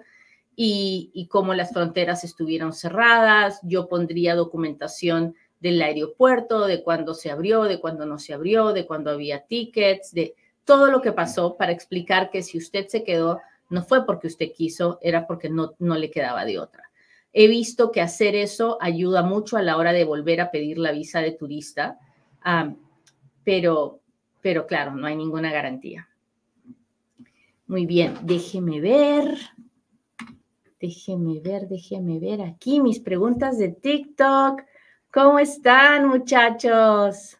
y, 0.61 1.27
cómo 1.31 1.53
las 1.53 1.71
fronteras 1.71 2.25
estuvieron 2.25 2.73
cerradas. 2.73 3.61
Yo 3.63 3.87
pondría 3.87 4.35
documentación 4.35 5.35
del 5.61 5.81
aeropuerto, 5.81 6.67
de 6.67 6.83
cuándo 6.83 7.13
se 7.13 7.31
abrió, 7.31 7.63
de 7.63 7.79
cuándo 7.79 8.05
no 8.05 8.19
se 8.19 8.33
abrió, 8.33 8.73
de 8.73 8.85
cuándo 8.85 9.11
había 9.11 9.45
tickets, 9.45 10.11
de 10.11 10.35
todo 10.65 10.91
lo 10.91 11.01
que 11.01 11.13
pasó 11.13 11.55
para 11.55 11.71
explicar 11.71 12.29
que 12.29 12.43
si 12.43 12.57
usted 12.57 12.87
se 12.87 13.05
quedó, 13.05 13.39
no 13.69 13.83
fue 13.83 14.05
porque 14.05 14.27
usted 14.27 14.51
quiso, 14.51 14.99
era 15.01 15.27
porque 15.27 15.49
no, 15.49 15.75
no 15.79 15.95
le 15.95 16.11
quedaba 16.11 16.43
de 16.43 16.59
otra. 16.59 16.83
He 17.31 17.47
visto 17.47 17.91
que 17.91 18.01
hacer 18.01 18.35
eso 18.35 18.77
ayuda 18.81 19.23
mucho 19.23 19.55
a 19.55 19.61
la 19.61 19.77
hora 19.77 19.93
de 19.93 20.03
volver 20.03 20.41
a 20.41 20.51
pedir 20.51 20.77
la 20.77 20.91
visa 20.91 21.21
de 21.21 21.31
turista 21.31 21.97
pero, 23.45 24.01
pero 24.41 24.67
claro, 24.67 24.93
no 24.93 25.07
hay 25.07 25.15
ninguna 25.15 25.53
garantía. 25.53 26.09
Muy 27.67 27.85
bien, 27.85 28.17
déjeme 28.23 28.81
ver. 28.81 29.37
Déjeme 30.79 31.41
ver, 31.41 31.67
déjeme 31.67 32.19
ver 32.19 32.41
aquí 32.41 32.79
mis 32.79 33.01
preguntas 33.01 33.57
de 33.57 33.67
TikTok. 33.67 34.61
¿Cómo 35.11 35.37
están, 35.37 36.07
muchachos? 36.07 37.37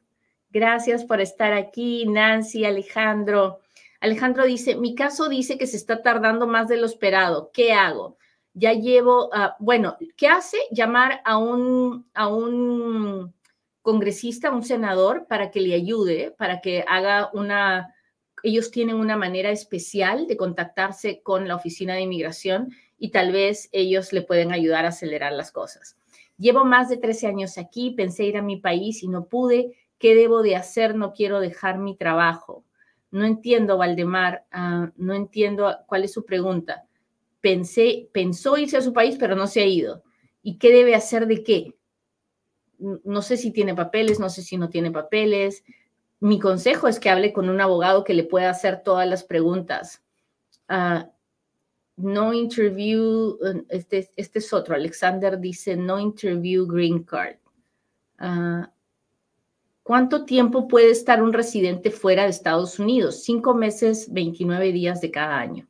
Gracias 0.50 1.06
por 1.06 1.22
estar 1.22 1.54
aquí, 1.54 2.06
Nancy, 2.06 2.66
Alejandro. 2.66 3.62
Alejandro 4.02 4.44
dice, 4.44 4.76
mi 4.76 4.94
caso 4.94 5.30
dice 5.30 5.58
que 5.58 5.68
se 5.68 5.78
está 5.78 6.02
tardando 6.02 6.48
más 6.48 6.68
de 6.68 6.76
lo 6.76 6.86
esperado. 6.86 7.50
¿Qué 7.54 7.72
hago? 7.72 8.18
Ya 8.54 8.74
llevo, 8.74 9.30
ah, 9.32 9.56
bueno, 9.60 9.96
¿qué 10.18 10.28
hace? 10.28 10.58
Llamar 10.70 11.22
a 11.24 11.38
un, 11.38 12.10
a 12.14 12.28
un 12.28 13.34
congresista, 13.82 14.52
un 14.52 14.64
senador, 14.64 15.28
para 15.28 15.50
que 15.50 15.62
le 15.62 15.76
ayude, 15.76 16.36
para 16.38 16.60
que 16.60 16.84
haga 16.86 17.30
una, 17.32 17.96
ellos 18.44 18.70
tienen 18.70 18.98
una 18.98 19.16
manera 19.16 19.50
especial 19.50 20.28
de 20.28 20.36
contactarse 20.36 21.22
con 21.22 21.48
la 21.48 21.56
oficina 21.56 21.94
de 21.94 22.02
inmigración 22.02 22.74
y 23.00 23.10
tal 23.10 23.32
vez 23.32 23.70
ellos 23.72 24.14
le 24.14 24.22
pueden 24.22 24.52
ayudar 24.52 24.86
a 24.86 24.90
acelerar 24.90 25.34
las 25.34 25.52
cosas. 25.52 25.98
Llevo 26.38 26.66
más 26.66 26.90
de 26.90 26.98
13 26.98 27.28
años 27.28 27.58
aquí, 27.58 27.92
pensé 27.92 28.26
ir 28.26 28.38
a 28.38 28.42
mi 28.42 28.58
país 28.58 29.04
y 29.04 29.08
no 29.08 29.26
pude. 29.26 29.76
¿Qué 29.98 30.16
debo 30.16 30.42
de 30.42 30.56
hacer? 30.56 30.96
No 30.96 31.14
quiero 31.14 31.40
dejar 31.40 31.80
mi 31.80 31.96
trabajo. 31.96 32.64
No 33.12 33.26
entiendo, 33.26 33.78
Valdemar, 33.78 34.46
ah, 34.52 34.92
no 34.96 35.14
entiendo 35.14 35.76
cuál 35.88 36.04
es 36.04 36.14
su 36.14 36.26
pregunta. 36.26 36.86
Pensé, 37.42 38.10
pensó 38.14 38.58
irse 38.58 38.78
a 38.78 38.82
su 38.82 38.94
país, 38.94 39.18
pero 39.20 39.36
no 39.36 39.48
se 39.48 39.62
ha 39.62 39.66
ido. 39.66 40.04
¿Y 40.44 40.58
qué 40.58 40.72
debe 40.72 40.96
hacer 40.96 41.26
de 41.28 41.44
qué? 41.44 41.76
no 42.80 43.22
sé 43.22 43.38
si 43.38 43.52
tiene 43.52 43.76
papeles, 43.76 44.20
no 44.20 44.30
sé 44.30 44.42
si 44.42 44.58
no 44.58 44.70
tiene 44.70 44.92
papeles. 44.92 45.64
Mi 46.20 46.40
consejo 46.40 46.88
es 46.88 47.00
que 47.00 47.10
hable 47.10 47.34
con 47.34 47.50
un 47.50 47.62
abogado 47.62 48.04
que 48.04 48.14
le 48.14 48.24
pueda 48.24 48.50
hacer 48.50 48.84
todas 48.84 49.08
las 49.08 49.24
preguntas. 49.24 50.04
Ah, 50.68 51.10
no 52.02 52.34
interview, 52.34 53.38
este, 53.70 54.12
este, 54.16 54.40
es 54.40 54.54
otro, 54.54 54.76
Alexander 54.76 55.40
dice, 55.40 55.76
no 55.76 56.00
interview 56.00 56.66
green 56.66 57.04
card. 57.04 57.38
Ah, 58.18 58.72
¿Cuánto 59.84 60.24
tiempo 60.24 60.68
puede 60.68 60.92
estar 60.92 61.22
un 61.24 61.34
residente 61.34 61.90
fuera 61.90 62.24
de 62.24 62.30
Estados 62.30 62.78
Unidos? 62.80 63.24
Cinco 63.24 63.56
meses, 63.56 64.08
29 64.12 64.72
días 64.72 65.02
de 65.02 65.10
cada 65.10 65.40
año. 65.40 65.68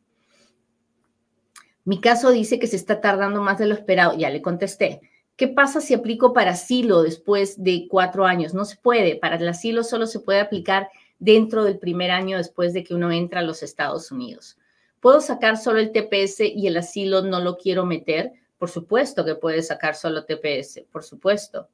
Mi 1.85 2.01
caso 2.01 2.29
dice 2.29 2.59
que 2.59 2.67
se 2.67 2.75
está 2.75 3.01
tardando 3.01 3.41
más 3.41 3.57
de 3.57 3.65
lo 3.65 3.73
esperado. 3.73 4.17
Ya 4.17 4.29
le 4.29 4.41
contesté. 4.41 4.99
¿Qué 5.37 5.47
pasa 5.47 5.79
si 5.79 5.93
aplico 5.93 6.33
para 6.33 6.51
asilo 6.51 7.01
después 7.01 7.63
de 7.63 7.87
cuatro 7.89 8.25
años? 8.25 8.53
No 8.53 8.65
se 8.65 8.75
puede. 8.75 9.15
Para 9.15 9.37
el 9.37 9.47
asilo 9.47 9.83
solo 9.85 10.05
se 10.05 10.19
puede 10.19 10.41
aplicar 10.41 10.89
dentro 11.17 11.63
del 11.63 11.79
primer 11.79 12.11
año 12.11 12.37
después 12.37 12.73
de 12.73 12.83
que 12.83 12.93
uno 12.93 13.11
entra 13.11 13.39
a 13.39 13.43
los 13.43 13.63
Estados 13.63 14.11
Unidos. 14.11 14.57
¿Puedo 14.99 15.21
sacar 15.21 15.57
solo 15.57 15.79
el 15.79 15.91
TPS 15.91 16.41
y 16.41 16.67
el 16.67 16.77
asilo 16.77 17.21
no 17.21 17.39
lo 17.39 17.57
quiero 17.57 17.85
meter? 17.85 18.33
Por 18.57 18.69
supuesto 18.69 19.23
que 19.23 19.35
puedes 19.35 19.67
sacar 19.67 19.95
solo 19.95 20.25
TPS, 20.25 20.83
por 20.91 21.03
supuesto. 21.03 21.69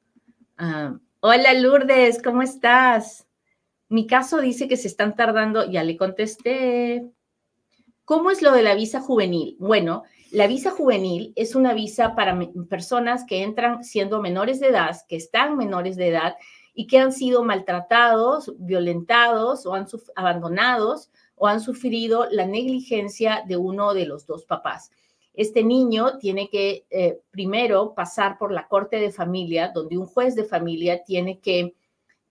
Ah, 0.56 0.96
hola 1.20 1.52
Lourdes, 1.54 2.22
¿cómo 2.22 2.42
estás? 2.42 3.26
Mi 3.88 4.06
caso 4.06 4.40
dice 4.40 4.68
que 4.68 4.76
se 4.76 4.88
están 4.88 5.14
tardando, 5.16 5.68
ya 5.68 5.82
le 5.82 5.96
contesté. 5.96 7.10
¿Cómo 8.04 8.30
es 8.30 8.42
lo 8.42 8.52
de 8.52 8.62
la 8.62 8.74
visa 8.74 9.00
juvenil? 9.00 9.56
Bueno, 9.58 10.04
la 10.30 10.46
visa 10.46 10.70
juvenil 10.70 11.32
es 11.34 11.54
una 11.56 11.74
visa 11.74 12.14
para 12.14 12.38
personas 12.68 13.24
que 13.26 13.42
entran 13.42 13.82
siendo 13.82 14.22
menores 14.22 14.60
de 14.60 14.68
edad, 14.68 14.96
que 15.08 15.16
están 15.16 15.56
menores 15.56 15.96
de 15.96 16.08
edad 16.08 16.36
y 16.74 16.86
que 16.86 16.98
han 16.98 17.12
sido 17.12 17.42
maltratados, 17.42 18.54
violentados 18.58 19.66
o 19.66 19.74
han 19.74 19.86
abandonados 20.14 21.10
o 21.36 21.46
han 21.46 21.60
sufrido 21.60 22.26
la 22.30 22.46
negligencia 22.46 23.44
de 23.46 23.56
uno 23.56 23.94
de 23.94 24.06
los 24.06 24.26
dos 24.26 24.44
papás. 24.44 24.90
Este 25.34 25.62
niño 25.62 26.18
tiene 26.18 26.48
que 26.48 26.86
eh, 26.90 27.20
primero 27.30 27.94
pasar 27.94 28.38
por 28.38 28.52
la 28.52 28.66
corte 28.68 28.98
de 28.98 29.12
familia, 29.12 29.70
donde 29.72 29.98
un 29.98 30.06
juez 30.06 30.34
de 30.34 30.44
familia 30.44 31.04
tiene 31.04 31.40
que 31.40 31.76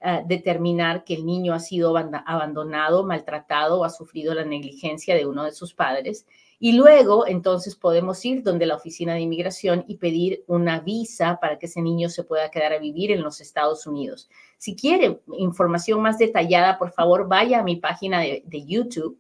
eh, 0.02 0.24
determinar 0.26 1.04
que 1.04 1.14
el 1.14 1.26
niño 1.26 1.54
ha 1.54 1.60
sido 1.60 1.96
abandonado, 1.96 3.06
maltratado 3.06 3.80
o 3.80 3.84
ha 3.84 3.90
sufrido 3.92 4.34
la 4.34 4.44
negligencia 4.44 5.16
de 5.16 5.26
uno 5.26 5.44
de 5.44 5.52
sus 5.52 5.74
padres. 5.74 6.26
Y 6.60 6.72
luego, 6.74 7.28
entonces, 7.28 7.76
podemos 7.76 8.24
ir 8.24 8.42
donde 8.42 8.66
la 8.66 8.76
oficina 8.76 9.14
de 9.14 9.22
inmigración 9.22 9.84
y 9.88 9.98
pedir 9.98 10.44
una 10.48 10.80
visa 10.80 11.38
para 11.42 11.60
que 11.60 11.66
ese 11.66 11.82
niño 11.82 12.10
se 12.10 12.24
pueda 12.24 12.50
quedar 12.50 12.74
a 12.74 12.80
vivir 12.80 13.12
en 13.12 13.22
los 13.22 13.42
Estados 13.42 13.86
Unidos. 13.86 14.30
Si 14.58 14.76
quiere 14.76 15.20
información 15.38 16.02
más 16.02 16.18
detallada, 16.18 16.78
por 16.78 16.92
favor, 16.92 17.28
vaya 17.28 17.60
a 17.60 17.64
mi 17.64 17.76
página 17.76 18.22
de, 18.22 18.66
YouTube, 18.66 19.20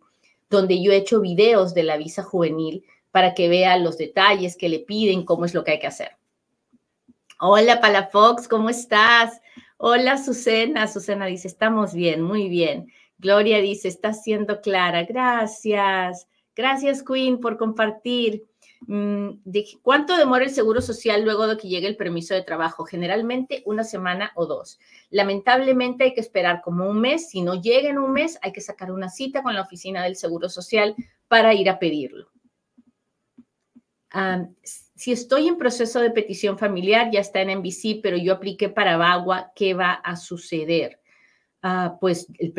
donde 0.49 0.81
yo 0.81 0.91
he 0.91 0.97
hecho 0.97 1.19
videos 1.19 1.73
de 1.73 1.83
la 1.83 1.97
visa 1.97 2.23
juvenil 2.23 2.85
para 3.11 3.33
que 3.33 3.49
vea 3.49 3.77
los 3.77 3.97
detalles 3.97 4.55
que 4.55 4.69
le 4.69 4.79
piden, 4.79 5.25
cómo 5.25 5.45
es 5.45 5.53
lo 5.53 5.63
que 5.63 5.71
hay 5.71 5.79
que 5.79 5.87
hacer. 5.87 6.11
Hola, 7.39 7.81
Palafox, 7.81 8.47
¿cómo 8.47 8.69
estás? 8.69 9.41
Hola, 9.77 10.17
Susana. 10.17 10.87
Susana 10.87 11.25
dice, 11.25 11.49
estamos 11.49 11.93
bien, 11.93 12.21
muy 12.21 12.47
bien. 12.47 12.91
Gloria 13.17 13.59
dice, 13.59 13.89
está 13.89 14.13
siendo 14.13 14.61
clara. 14.61 15.03
Gracias. 15.03 16.27
Gracias, 16.55 17.03
Queen, 17.03 17.39
por 17.39 17.57
compartir. 17.57 18.45
Mm, 18.87 19.39
¿Cuánto 19.81 20.15
demora 20.15 20.45
el 20.45 20.51
seguro 20.51 20.81
social 20.81 21.23
luego 21.23 21.47
de 21.47 21.57
que 21.57 21.67
llegue 21.67 21.87
el 21.87 21.97
permiso 21.97 22.33
de 22.33 22.43
trabajo? 22.43 22.85
Generalmente 22.85 23.61
una 23.65 23.83
semana 23.83 24.31
o 24.35 24.45
dos. 24.45 24.79
Lamentablemente 25.09 26.05
hay 26.05 26.13
que 26.13 26.21
esperar 26.21 26.61
como 26.61 26.89
un 26.89 27.01
mes. 27.01 27.29
Si 27.29 27.41
no 27.41 27.61
llega 27.61 27.89
en 27.89 27.97
un 27.97 28.13
mes, 28.13 28.39
hay 28.41 28.53
que 28.53 28.61
sacar 28.61 28.91
una 28.91 29.09
cita 29.09 29.43
con 29.43 29.53
la 29.53 29.61
oficina 29.61 30.03
del 30.03 30.15
seguro 30.15 30.49
social 30.49 30.95
para 31.27 31.53
ir 31.53 31.69
a 31.69 31.79
pedirlo. 31.79 32.29
si 34.95 35.11
estoy 35.11 35.49
en 35.49 35.57
proceso 35.57 35.99
de 35.99 36.09
petición 36.09 36.57
familiar, 36.57 37.11
ya 37.11 37.19
está 37.19 37.41
en 37.41 37.59
NBC, 37.59 37.99
pero 38.01 38.15
yo 38.15 38.31
apliqué 38.31 38.69
para 38.69 38.95
Bagua, 38.95 39.51
¿qué 39.53 39.73
va 39.73 39.91
a 39.91 40.15
suceder? 40.15 41.01
Ah, 41.67 41.97
pues 41.99 42.27
el, 42.37 42.53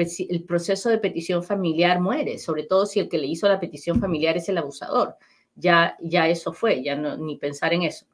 proceso 0.45 0.89
de 0.89 0.99
petición 0.99 1.45
familiar 1.45 2.01
muere, 2.01 2.39
sobre 2.39 2.65
todo 2.65 2.87
si 2.87 2.99
el 2.99 3.09
que 3.09 3.19
le 3.19 3.29
hizo 3.29 3.47
la 3.47 3.61
petición 3.61 4.01
familiar 4.01 4.37
es 4.37 4.49
el 4.49 4.59
abusador 4.59 5.17
ya, 5.57 5.97
ya 6.01 6.29
eso 6.29 6.53
fue, 6.53 6.83
ya 6.83 6.95
no, 6.95 7.17
ni 7.17 7.37
pensar 7.37 7.73
en 7.73 7.83
eso. 7.83 8.07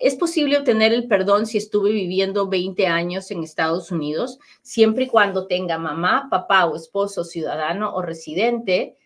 Es 0.00 0.14
posible 0.14 0.56
obtener 0.56 0.92
el 0.92 1.08
perdón 1.08 1.46
si 1.46 1.58
estuve 1.58 1.90
viviendo 1.90 2.48
20 2.48 2.86
años 2.86 3.30
en 3.32 3.42
Estados 3.42 3.90
Unidos, 3.90 4.38
siempre 4.62 5.04
y 5.04 5.08
cuando 5.08 5.48
tenga 5.48 5.78
mamá, 5.78 6.28
papá 6.30 6.66
o 6.66 6.76
esposo, 6.76 7.24
ciudadano 7.24 7.92
o 7.92 8.02
residente. 8.02 8.96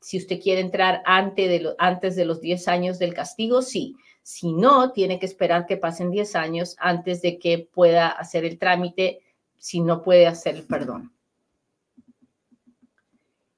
si 0.00 0.18
usted 0.18 0.40
quiere 0.40 0.60
entrar 0.60 1.02
antes 1.04 1.48
de, 1.48 1.74
antes 1.78 2.16
de 2.16 2.24
los 2.24 2.40
10 2.40 2.68
años 2.68 2.98
del 2.98 3.12
castigo, 3.12 3.60
sí. 3.60 3.96
Si 4.22 4.52
no, 4.52 4.92
tiene 4.92 5.18
que 5.18 5.26
esperar 5.26 5.66
que 5.66 5.76
pasen 5.76 6.10
10 6.10 6.36
años 6.36 6.76
antes 6.78 7.22
de 7.22 7.38
que 7.38 7.68
pueda 7.72 8.08
hacer 8.08 8.44
el 8.44 8.58
trámite, 8.58 9.20
si 9.58 9.80
no 9.80 10.02
puede 10.02 10.26
hacer 10.26 10.56
el 10.56 10.64
perdón 10.64 11.12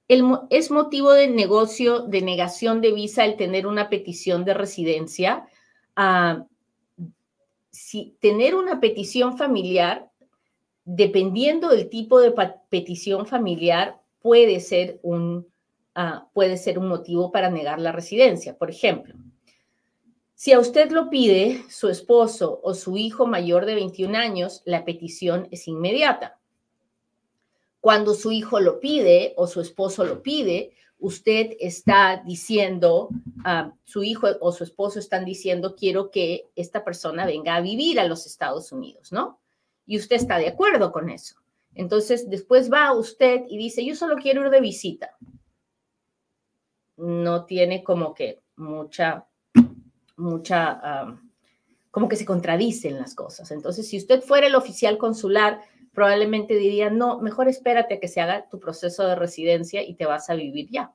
es 0.09 0.71
motivo 0.71 1.13
de 1.13 1.29
negocio 1.29 2.01
de 2.01 2.23
negación 2.23 2.81
de 2.81 2.93
visa 2.93 3.27
el 3.27 3.37
tener 3.37 3.67
una 3.67 3.91
petición 3.91 4.45
de 4.45 4.55
residencia. 4.55 5.47
Ah, 5.97 6.47
si 7.71 8.17
tener 8.19 8.55
una 8.55 8.81
petición 8.81 9.37
familiar, 9.37 10.11
dependiendo 10.85 11.69
del 11.69 11.91
tipo 11.91 12.21
de 12.21 12.35
petición 12.71 13.27
familiar, 13.27 14.01
puede 14.21 14.61
ser 14.61 14.99
un, 15.03 15.47
ah, 15.95 16.27
puede 16.33 16.57
ser 16.57 16.79
un 16.79 16.89
motivo 16.89 17.31
para 17.31 17.51
negar 17.51 17.79
la 17.79 17.93
residencia. 17.93 18.57
Por 18.57 18.71
ejemplo, 18.71 19.15
si 20.39 20.53
a 20.53 20.61
usted 20.61 20.93
lo 20.93 21.11
pide 21.11 21.65
su 21.69 21.89
esposo 21.89 22.61
o 22.63 22.73
su 22.73 22.97
hijo 22.97 23.27
mayor 23.27 23.67
de 23.67 23.75
21 23.75 24.17
años, 24.17 24.63
la 24.65 24.85
petición 24.85 25.49
es 25.51 25.67
inmediata. 25.67 26.39
Cuando 27.81 28.15
su 28.15 28.31
hijo 28.31 28.61
lo 28.61 28.79
pide 28.79 29.35
o 29.37 29.49
su 29.49 29.61
esposo 29.61 30.05
lo 30.05 30.23
pide, 30.23 30.77
usted 31.01 31.57
está 31.59 32.23
diciendo, 32.25 33.09
uh, 33.39 33.73
su 33.83 34.05
hijo 34.05 34.29
o 34.41 34.53
su 34.53 34.63
esposo 34.63 35.01
están 35.01 35.25
diciendo, 35.25 35.75
quiero 35.75 36.09
que 36.13 36.47
esta 36.55 36.85
persona 36.85 37.27
venga 37.27 37.57
a 37.57 37.61
vivir 37.61 37.99
a 37.99 38.07
los 38.07 38.25
Estados 38.25 38.71
Unidos, 38.71 39.11
¿no? 39.11 39.41
Y 39.87 39.99
usted 39.99 40.15
está 40.15 40.39
de 40.39 40.47
acuerdo 40.47 40.93
con 40.93 41.11
eso. 41.11 41.35
Entonces, 41.75 42.31
después 42.31 42.73
va 42.73 42.93
usted 42.93 43.43
y 43.49 43.59
dice, 43.59 43.85
yo 43.85 43.97
solo 43.97 44.15
quiero 44.15 44.45
ir 44.45 44.51
de 44.51 44.61
visita. 44.61 45.17
No 46.97 47.45
tiene 47.45 47.83
como 47.83 48.15
que 48.15 48.39
mucha, 48.55 49.27
mucha, 50.19 51.17
como 51.91 52.09
que 52.09 52.17
se 52.17 52.27
contradicen 52.27 52.99
las 52.99 53.15
cosas. 53.15 53.51
Entonces, 53.51 53.89
si 53.89 53.97
usted 53.97 54.21
fuera 54.21 54.47
el 54.47 54.55
oficial 54.55 54.99
consular, 54.99 55.61
probablemente 55.93 56.55
diría, 56.55 56.91
no, 56.91 57.21
mejor 57.21 57.49
espérate 57.49 57.95
a 57.95 58.01
que 58.01 58.09
se 58.09 58.21
haga 58.21 58.49
tu 58.49 58.61
proceso 58.61 59.07
de 59.07 59.17
residencia 59.17 59.83
y 59.83 59.95
te 59.95 60.07
vas 60.07 60.31
a 60.31 60.35
vivir 60.35 60.69
ya. 60.71 60.93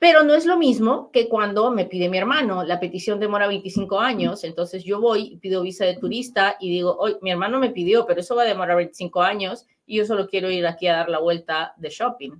Pero 0.00 0.24
no 0.24 0.34
es 0.34 0.46
lo 0.46 0.56
mismo 0.56 1.10
que 1.12 1.28
cuando 1.28 1.70
me 1.70 1.84
pide 1.84 2.08
mi 2.08 2.16
hermano, 2.16 2.64
la 2.64 2.80
petición 2.80 3.20
demora 3.20 3.46
25 3.46 4.00
años, 4.00 4.44
entonces 4.44 4.82
yo 4.82 4.98
voy 4.98 5.36
pido 5.42 5.60
visa 5.60 5.84
de 5.84 5.96
turista 5.96 6.56
y 6.58 6.70
digo, 6.70 6.96
hoy 6.98 7.16
mi 7.20 7.30
hermano 7.30 7.58
me 7.58 7.68
pidió, 7.68 8.06
pero 8.06 8.20
eso 8.20 8.34
va 8.34 8.42
a 8.42 8.46
demorar 8.46 8.78
25 8.78 9.20
años 9.20 9.66
y 9.84 9.98
yo 9.98 10.06
solo 10.06 10.26
quiero 10.26 10.50
ir 10.50 10.66
aquí 10.66 10.86
a 10.86 10.96
dar 10.96 11.10
la 11.10 11.18
vuelta 11.18 11.74
de 11.76 11.90
shopping. 11.90 12.32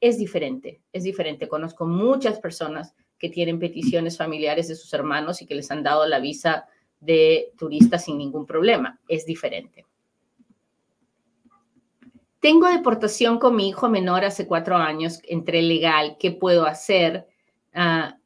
Es 0.00 0.16
diferente, 0.16 0.80
es 0.92 1.02
diferente. 1.02 1.48
Conozco 1.48 1.86
muchas 1.86 2.38
personas 2.38 2.94
que 3.22 3.28
tienen 3.28 3.60
peticiones 3.60 4.18
familiares 4.18 4.66
de 4.66 4.74
sus 4.74 4.92
hermanos 4.92 5.40
y 5.40 5.46
que 5.46 5.54
les 5.54 5.70
han 5.70 5.84
dado 5.84 6.08
la 6.08 6.18
visa 6.18 6.66
de 6.98 7.52
turista 7.56 7.96
sin 7.96 8.18
ningún 8.18 8.46
problema. 8.46 8.98
Es 9.06 9.24
diferente. 9.24 9.86
Tengo 12.40 12.66
deportación 12.68 13.38
con 13.38 13.54
mi 13.54 13.68
hijo 13.68 13.88
menor 13.88 14.24
hace 14.24 14.48
cuatro 14.48 14.74
años, 14.74 15.20
entré 15.22 15.62
legal, 15.62 16.16
¿qué 16.18 16.32
puedo 16.32 16.66
hacer? 16.66 17.28
Ah, 17.72 18.18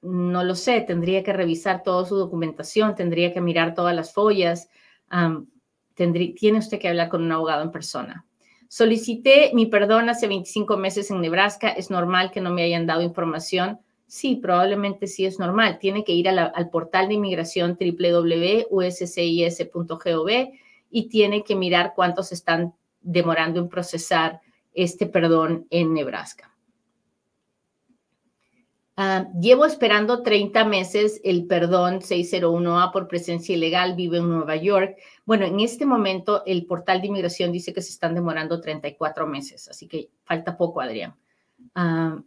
no 0.00 0.44
lo 0.44 0.54
sé, 0.54 0.80
tendría 0.82 1.24
que 1.24 1.32
revisar 1.32 1.82
toda 1.82 2.04
su 2.04 2.14
documentación, 2.14 2.94
tendría 2.94 3.32
que 3.32 3.40
mirar 3.40 3.74
todas 3.74 3.96
las 3.96 4.12
follas, 4.12 4.68
tiene 5.96 6.58
usted 6.58 6.78
que 6.78 6.88
hablar 6.88 7.08
con 7.08 7.24
un 7.24 7.32
abogado 7.32 7.64
en 7.64 7.72
persona. 7.72 8.24
Solicité 8.74 9.50
mi 9.52 9.66
perdón 9.66 10.08
hace 10.08 10.26
25 10.26 10.78
meses 10.78 11.10
en 11.10 11.20
Nebraska, 11.20 11.68
¿es 11.68 11.90
normal 11.90 12.30
que 12.30 12.40
no 12.40 12.48
me 12.48 12.62
hayan 12.62 12.86
dado 12.86 13.02
información? 13.02 13.80
Sí, 14.06 14.36
probablemente 14.36 15.08
sí 15.08 15.26
es 15.26 15.38
normal. 15.38 15.78
Tiene 15.78 16.04
que 16.04 16.12
ir 16.12 16.26
al 16.26 16.70
portal 16.70 17.08
de 17.08 17.12
inmigración 17.12 17.76
www.uscis.gov 17.78 18.70
y 20.90 21.08
tiene 21.10 21.44
que 21.44 21.54
mirar 21.54 21.92
cuántos 21.94 22.32
están 22.32 22.72
demorando 23.02 23.60
en 23.60 23.68
procesar 23.68 24.40
este 24.72 25.04
perdón 25.04 25.66
en 25.68 25.92
Nebraska. 25.92 26.51
Ah, 28.96 29.28
llevo 29.40 29.64
esperando 29.64 30.22
30 30.22 30.66
meses 30.66 31.20
el 31.24 31.46
perdón 31.46 32.00
601A 32.00 32.92
por 32.92 33.08
presencia 33.08 33.56
ilegal, 33.56 33.94
vive 33.94 34.18
en 34.18 34.28
Nueva 34.28 34.56
York. 34.56 34.96
Bueno, 35.24 35.46
en 35.46 35.60
este 35.60 35.86
momento 35.86 36.42
el 36.44 36.66
portal 36.66 37.00
de 37.00 37.06
inmigración 37.06 37.52
dice 37.52 37.72
que 37.72 37.80
se 37.80 37.90
están 37.90 38.14
demorando 38.14 38.60
34 38.60 39.26
meses, 39.26 39.68
así 39.68 39.88
que 39.88 40.10
falta 40.24 40.56
poco, 40.58 40.82
Adrián. 40.82 41.14
Ah, 41.74 42.20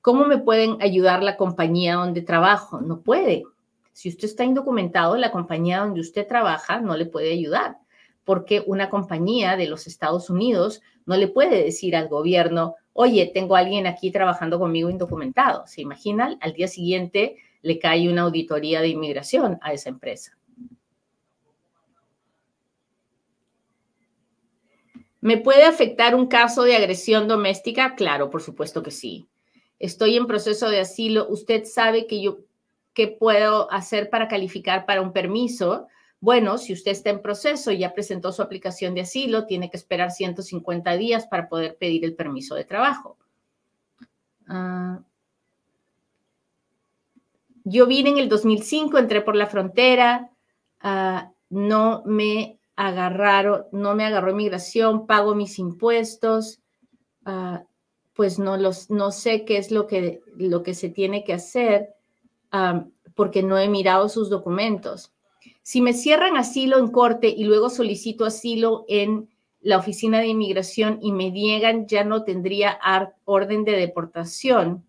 ¿Cómo 0.00 0.26
me 0.26 0.38
pueden 0.38 0.82
ayudar 0.82 1.22
la 1.22 1.36
compañía 1.36 1.94
donde 1.94 2.22
trabajo? 2.22 2.80
No 2.80 3.00
puede. 3.00 3.44
Si 3.92 4.08
usted 4.08 4.24
está 4.24 4.44
indocumentado, 4.44 5.16
la 5.16 5.30
compañía 5.30 5.80
donde 5.80 6.00
usted 6.00 6.26
trabaja 6.26 6.80
no 6.80 6.96
le 6.96 7.06
puede 7.06 7.32
ayudar 7.32 7.78
porque 8.28 8.62
una 8.66 8.90
compañía 8.90 9.56
de 9.56 9.66
los 9.66 9.86
Estados 9.86 10.28
Unidos 10.28 10.82
no 11.06 11.16
le 11.16 11.28
puede 11.28 11.64
decir 11.64 11.96
al 11.96 12.08
gobierno, 12.08 12.74
oye, 13.00 13.30
tengo 13.32 13.54
a 13.54 13.60
alguien 13.60 13.86
aquí 13.86 14.10
trabajando 14.10 14.58
conmigo 14.58 14.90
indocumentado. 14.90 15.64
¿Se 15.68 15.80
imaginan? 15.80 16.36
Al 16.40 16.52
día 16.52 16.66
siguiente 16.66 17.36
le 17.62 17.78
cae 17.78 18.10
una 18.10 18.22
auditoría 18.22 18.80
de 18.80 18.88
inmigración 18.88 19.56
a 19.62 19.72
esa 19.72 19.88
empresa. 19.88 20.36
¿Me 25.20 25.36
puede 25.36 25.62
afectar 25.62 26.16
un 26.16 26.26
caso 26.26 26.64
de 26.64 26.74
agresión 26.74 27.28
doméstica? 27.28 27.94
Claro, 27.94 28.30
por 28.30 28.42
supuesto 28.42 28.82
que 28.82 28.90
sí. 28.90 29.28
Estoy 29.78 30.16
en 30.16 30.26
proceso 30.26 30.68
de 30.68 30.80
asilo. 30.80 31.28
Usted 31.28 31.66
sabe 31.66 32.08
que 32.08 32.20
yo, 32.20 32.40
¿qué 32.94 33.06
puedo 33.06 33.70
hacer 33.70 34.10
para 34.10 34.26
calificar 34.26 34.86
para 34.86 35.02
un 35.02 35.12
permiso? 35.12 35.86
Bueno, 36.20 36.58
si 36.58 36.72
usted 36.72 36.90
está 36.90 37.10
en 37.10 37.22
proceso 37.22 37.70
y 37.70 37.78
ya 37.78 37.94
presentó 37.94 38.32
su 38.32 38.42
aplicación 38.42 38.94
de 38.94 39.02
asilo, 39.02 39.46
tiene 39.46 39.70
que 39.70 39.76
esperar 39.76 40.10
150 40.10 40.96
días 40.96 41.26
para 41.26 41.48
poder 41.48 41.76
pedir 41.76 42.04
el 42.04 42.14
permiso 42.14 42.56
de 42.56 42.64
trabajo. 42.64 43.16
Ah, 44.48 45.00
yo 47.64 47.86
vine 47.86 48.10
en 48.10 48.18
el 48.18 48.28
2005, 48.28 48.98
entré 48.98 49.20
por 49.20 49.36
la 49.36 49.46
frontera, 49.46 50.30
ah, 50.80 51.30
no 51.50 52.02
me 52.04 52.58
agarraron, 52.74 53.66
no 53.70 53.94
me 53.94 54.04
agarró 54.04 54.30
inmigración, 54.30 55.06
pago 55.06 55.36
mis 55.36 55.58
impuestos, 55.60 56.60
ah, 57.26 57.62
pues 58.14 58.40
no, 58.40 58.56
los, 58.56 58.90
no 58.90 59.12
sé 59.12 59.44
qué 59.44 59.58
es 59.58 59.70
lo 59.70 59.86
que, 59.86 60.20
lo 60.36 60.64
que 60.64 60.74
se 60.74 60.88
tiene 60.88 61.22
que 61.22 61.34
hacer 61.34 61.94
porque 63.14 63.42
no 63.42 63.58
he 63.58 63.68
mirado 63.68 64.08
sus 64.08 64.30
documentos. 64.30 65.12
Si 65.68 65.82
me 65.82 65.92
cierran 65.92 66.38
asilo 66.38 66.78
en 66.78 66.88
corte 66.88 67.28
y 67.28 67.44
luego 67.44 67.68
solicito 67.68 68.24
asilo 68.24 68.86
en 68.88 69.28
la 69.60 69.76
oficina 69.76 70.18
de 70.18 70.28
inmigración 70.28 70.98
y 71.02 71.12
me 71.12 71.30
niegan, 71.30 71.86
ya 71.86 72.04
no 72.04 72.24
tendría 72.24 72.80
orden 73.26 73.64
de 73.64 73.72
deportación. 73.72 74.86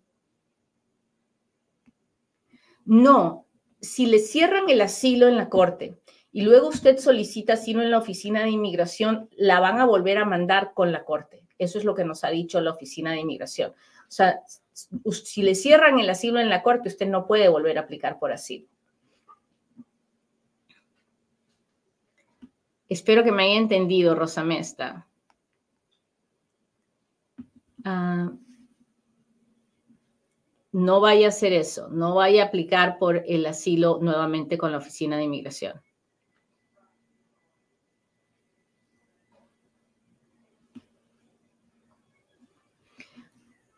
No, 2.86 3.44
si 3.82 4.06
le 4.06 4.20
cierran 4.20 4.70
el 4.70 4.80
asilo 4.80 5.28
en 5.28 5.36
la 5.36 5.50
corte 5.50 6.00
y 6.32 6.40
luego 6.40 6.68
usted 6.68 6.96
solicita 6.96 7.52
asilo 7.52 7.82
en 7.82 7.90
la 7.90 7.98
oficina 7.98 8.42
de 8.42 8.48
inmigración, 8.48 9.28
la 9.36 9.60
van 9.60 9.80
a 9.80 9.84
volver 9.84 10.16
a 10.16 10.24
mandar 10.24 10.72
con 10.72 10.92
la 10.92 11.04
corte. 11.04 11.46
Eso 11.58 11.76
es 11.76 11.84
lo 11.84 11.94
que 11.94 12.06
nos 12.06 12.24
ha 12.24 12.30
dicho 12.30 12.58
la 12.62 12.70
oficina 12.70 13.12
de 13.12 13.20
inmigración. 13.20 13.72
O 13.72 14.10
sea, 14.10 14.40
si 14.72 15.42
le 15.42 15.54
cierran 15.54 15.98
el 15.98 16.08
asilo 16.08 16.40
en 16.40 16.48
la 16.48 16.62
corte, 16.62 16.88
usted 16.88 17.06
no 17.06 17.26
puede 17.26 17.50
volver 17.50 17.76
a 17.76 17.82
aplicar 17.82 18.18
por 18.18 18.32
asilo. 18.32 18.66
Espero 22.90 23.22
que 23.22 23.30
me 23.30 23.44
haya 23.44 23.56
entendido, 23.56 24.16
Rosa 24.16 24.42
Mesta. 24.42 25.06
Ah, 27.84 28.32
no 30.72 31.00
vaya 31.00 31.26
a 31.26 31.28
hacer 31.28 31.52
eso, 31.52 31.88
no 31.88 32.16
vaya 32.16 32.42
a 32.42 32.46
aplicar 32.46 32.98
por 32.98 33.22
el 33.28 33.46
asilo 33.46 34.00
nuevamente 34.02 34.58
con 34.58 34.72
la 34.72 34.78
Oficina 34.78 35.16
de 35.16 35.22
Inmigración. 35.22 35.80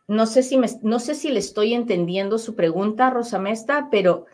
No 0.09 0.25
sé 0.25 0.42
si, 0.42 0.59
no 0.83 0.98
sé 1.01 1.14
si 1.14 1.31
le 1.31 1.38
estoy 1.38 1.75
entendiendo 1.75 2.38
su 2.38 2.55
pregunta, 2.57 3.11
Rosa 3.11 3.38
Mesta, 3.38 3.88
pero 3.90 4.25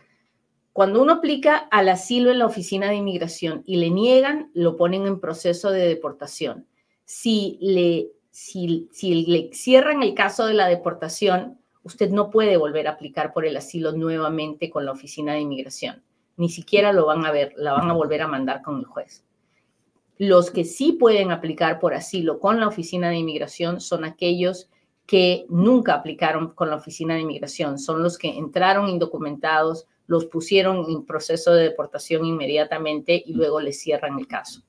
cuando 0.78 1.02
uno 1.02 1.14
aplica 1.14 1.56
al 1.56 1.88
asilo 1.88 2.30
en 2.30 2.38
la 2.38 2.46
oficina 2.46 2.88
de 2.88 2.94
inmigración 2.94 3.64
y 3.66 3.78
le 3.78 3.90
niegan, 3.90 4.52
lo 4.54 4.76
ponen 4.76 5.08
en 5.08 5.18
proceso 5.18 5.72
de 5.72 5.88
deportación. 5.88 6.68
Si 7.04 7.58
le, 7.60 8.12
si, 8.30 8.86
le 9.26 9.50
cierran 9.52 10.04
el 10.04 10.14
caso 10.14 10.46
de 10.46 10.54
la 10.54 10.68
deportación, 10.68 11.58
usted 11.82 12.10
no 12.10 12.30
puede 12.30 12.56
volver 12.56 12.86
a 12.86 12.92
aplicar 12.92 13.32
por 13.32 13.44
el 13.44 13.56
asilo 13.56 13.90
nuevamente 13.90 14.70
con 14.70 14.84
la 14.84 14.92
oficina 14.92 15.32
de 15.32 15.40
inmigración. 15.40 16.04
Ni 16.36 16.48
siquiera 16.48 16.92
lo 16.92 17.06
van 17.06 17.26
a 17.26 17.32
ver, 17.32 17.54
la 17.56 17.72
van 17.72 17.90
a 17.90 17.94
volver 17.94 18.22
a 18.22 18.28
mandar 18.28 18.62
con 18.62 18.78
el 18.78 18.84
juez. 18.84 19.24
Los 20.16 20.52
que 20.52 20.64
sí 20.64 20.92
pueden 20.92 21.32
aplicar 21.32 21.80
por 21.80 21.92
asilo 21.92 22.38
con 22.38 22.60
la 22.60 22.68
oficina 22.68 23.10
de 23.10 23.16
inmigración 23.16 23.80
son 23.80 24.04
aquellos 24.04 24.70
que 25.06 25.44
nunca 25.48 25.94
aplicaron 25.94 26.50
con 26.50 26.70
la 26.70 26.76
Oficina 26.76 27.14
de 27.14 27.22
Inmigración. 27.22 27.78
Son 27.78 28.02
los 28.02 28.18
que 28.18 28.28
entraron 28.28 28.90
indocumentados, 28.90 29.88
los 30.08 30.24
pusieron 30.24 30.86
en 30.90 31.04
proceso 31.06 31.52
de 31.52 31.64
deportación 31.64 32.24
inmediatamente 32.24 33.22
y 33.24 33.34
luego 33.34 33.60
les 33.60 33.78
cierran 33.78 34.18
el 34.18 34.26
caso. 34.26 34.62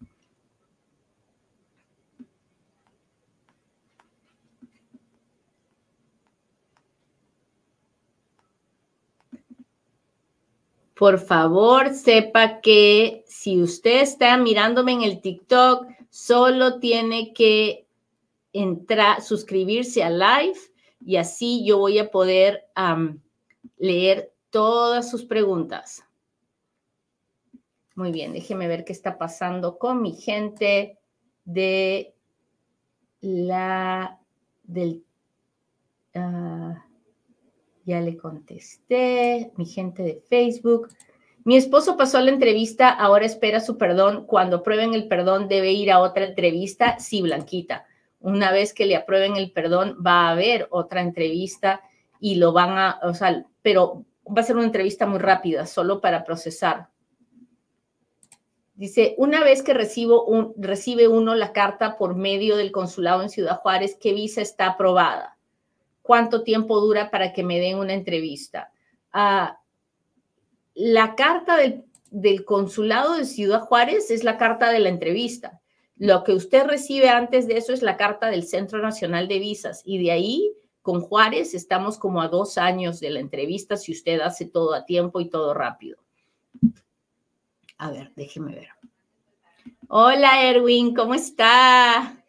Por 10.94 11.18
favor, 11.18 11.94
sepa 11.94 12.60
que 12.60 13.24
si 13.26 13.62
usted 13.62 14.02
está 14.02 14.36
mirándome 14.36 14.92
en 14.92 15.04
el 15.04 15.22
TikTok, 15.22 15.88
solo 16.10 16.80
tiene 16.80 17.32
que 17.32 17.88
entrar, 18.52 19.22
suscribirse 19.22 20.04
a 20.04 20.10
live 20.10 20.60
y 21.00 21.16
así 21.16 21.64
yo 21.66 21.78
voy 21.78 22.00
a 22.00 22.12
poder 22.12 22.66
leer 23.78 24.34
todas 24.50 25.10
sus 25.10 25.26
preguntas. 25.26 26.04
Muy 27.96 28.12
bien, 28.12 28.34
déjeme 28.34 28.68
ver 28.68 28.86
qué 28.86 28.94
está 28.94 29.18
pasando 29.18 29.78
con 29.78 30.02
mi 30.02 30.14
gente 30.14 30.98
de 31.46 32.14
la 33.22 34.20
del 34.64 35.04
ah, 36.16 36.86
ya 37.86 38.02
le 38.02 38.18
contesté, 38.18 39.52
mi 39.58 39.66
gente 39.66 40.04
de 40.04 40.24
Facebook. 40.30 40.90
Mi 41.44 41.58
esposo 41.58 41.98
pasó 41.98 42.20
la 42.22 42.32
entrevista, 42.32 42.90
ahora 42.90 43.26
espera 43.26 43.60
su 43.60 43.78
perdón. 43.78 44.26
Cuando 44.26 44.58
aprueben 44.58 44.94
el 44.94 45.08
perdón, 45.08 45.48
debe 45.48 45.72
ir 45.72 45.92
a 45.92 46.00
otra 46.00 46.26
entrevista. 46.26 47.00
Sí, 47.00 47.22
Blanquita 47.22 47.86
una 48.20 48.52
vez 48.52 48.74
que 48.74 48.86
le 48.86 48.96
aprueben 48.96 49.38
el 49.38 49.52
perdón, 49.52 49.98
va 50.06 50.28
a 50.28 50.32
haber 50.32 50.68
otra 50.72 51.02
entrevista 51.02 51.82
y 52.20 52.36
lo 52.36 52.52
van 52.52 52.78
a, 52.78 53.00
o 53.04 53.14
sea, 53.14 53.46
pero 53.62 54.06
va 54.36 54.42
a 54.42 54.46
ser 54.46 54.56
una 54.56 54.66
entrevista 54.66 55.06
muy 55.06 55.20
rápida, 55.20 55.66
solo 55.66 56.02
para 56.02 56.24
procesar. 56.24 56.90
Dice, 58.76 59.16
una 59.18 59.44
vez 59.44 59.62
que 59.62 59.74
recibo 59.74 60.24
un, 60.24 60.54
recibe 60.58 61.08
uno 61.08 61.36
la 61.36 61.52
carta 61.52 61.98
por 61.98 62.16
medio 62.16 62.56
del 62.56 62.72
consulado 62.72 63.22
en 63.22 63.30
Ciudad 63.30 63.60
Juárez, 63.60 63.98
¿qué 64.00 64.14
visa 64.14 64.42
está 64.42 64.68
aprobada? 64.68 65.38
¿Cuánto 66.02 66.44
tiempo 66.44 66.80
dura 66.80 67.12
para 67.12 67.34
que 67.34 67.44
me 67.44 67.60
den 67.60 67.78
una 67.78 67.94
entrevista? 67.94 68.72
Ah, 69.12 69.60
la 70.76 71.16
carta 71.16 71.58
del, 71.58 71.84
del 72.10 72.46
consulado 72.46 73.16
de 73.16 73.26
Ciudad 73.26 73.62
Juárez 73.62 74.12
es 74.12 74.24
la 74.24 74.38
carta 74.38 74.72
de 74.72 74.80
la 74.80 74.90
entrevista. 74.90 75.60
Lo 75.98 76.24
que 76.24 76.32
usted 76.32 76.66
recibe 76.66 77.10
antes 77.10 77.48
de 77.48 77.58
eso 77.58 77.74
es 77.74 77.82
la 77.82 77.98
carta 77.98 78.30
del 78.30 78.44
Centro 78.44 78.80
Nacional 78.80 79.28
de 79.28 79.40
Visas 79.40 79.82
y 79.84 80.02
de 80.02 80.12
ahí 80.12 80.54
con 80.82 81.02
Juárez 81.02 81.54
estamos 81.54 81.98
como 81.98 82.22
a 82.22 82.28
dos 82.28 82.58
años 82.58 83.00
de 83.00 83.10
la 83.10 83.20
entrevista 83.20 83.78
si 83.78 83.92
usted 83.92 84.22
hace 84.22 84.46
todo 84.46 84.74
a 84.74 84.86
tiempo 84.86 85.20
y 85.20 85.30
todo 85.30 85.54
rápido. 85.54 85.98
A 87.78 87.92
ver, 87.92 88.12
déjeme 88.16 88.56
ver. 88.56 88.70
Hola 89.88 90.44
Erwin, 90.44 90.94
¿cómo 90.94 91.14
está? 91.14 92.24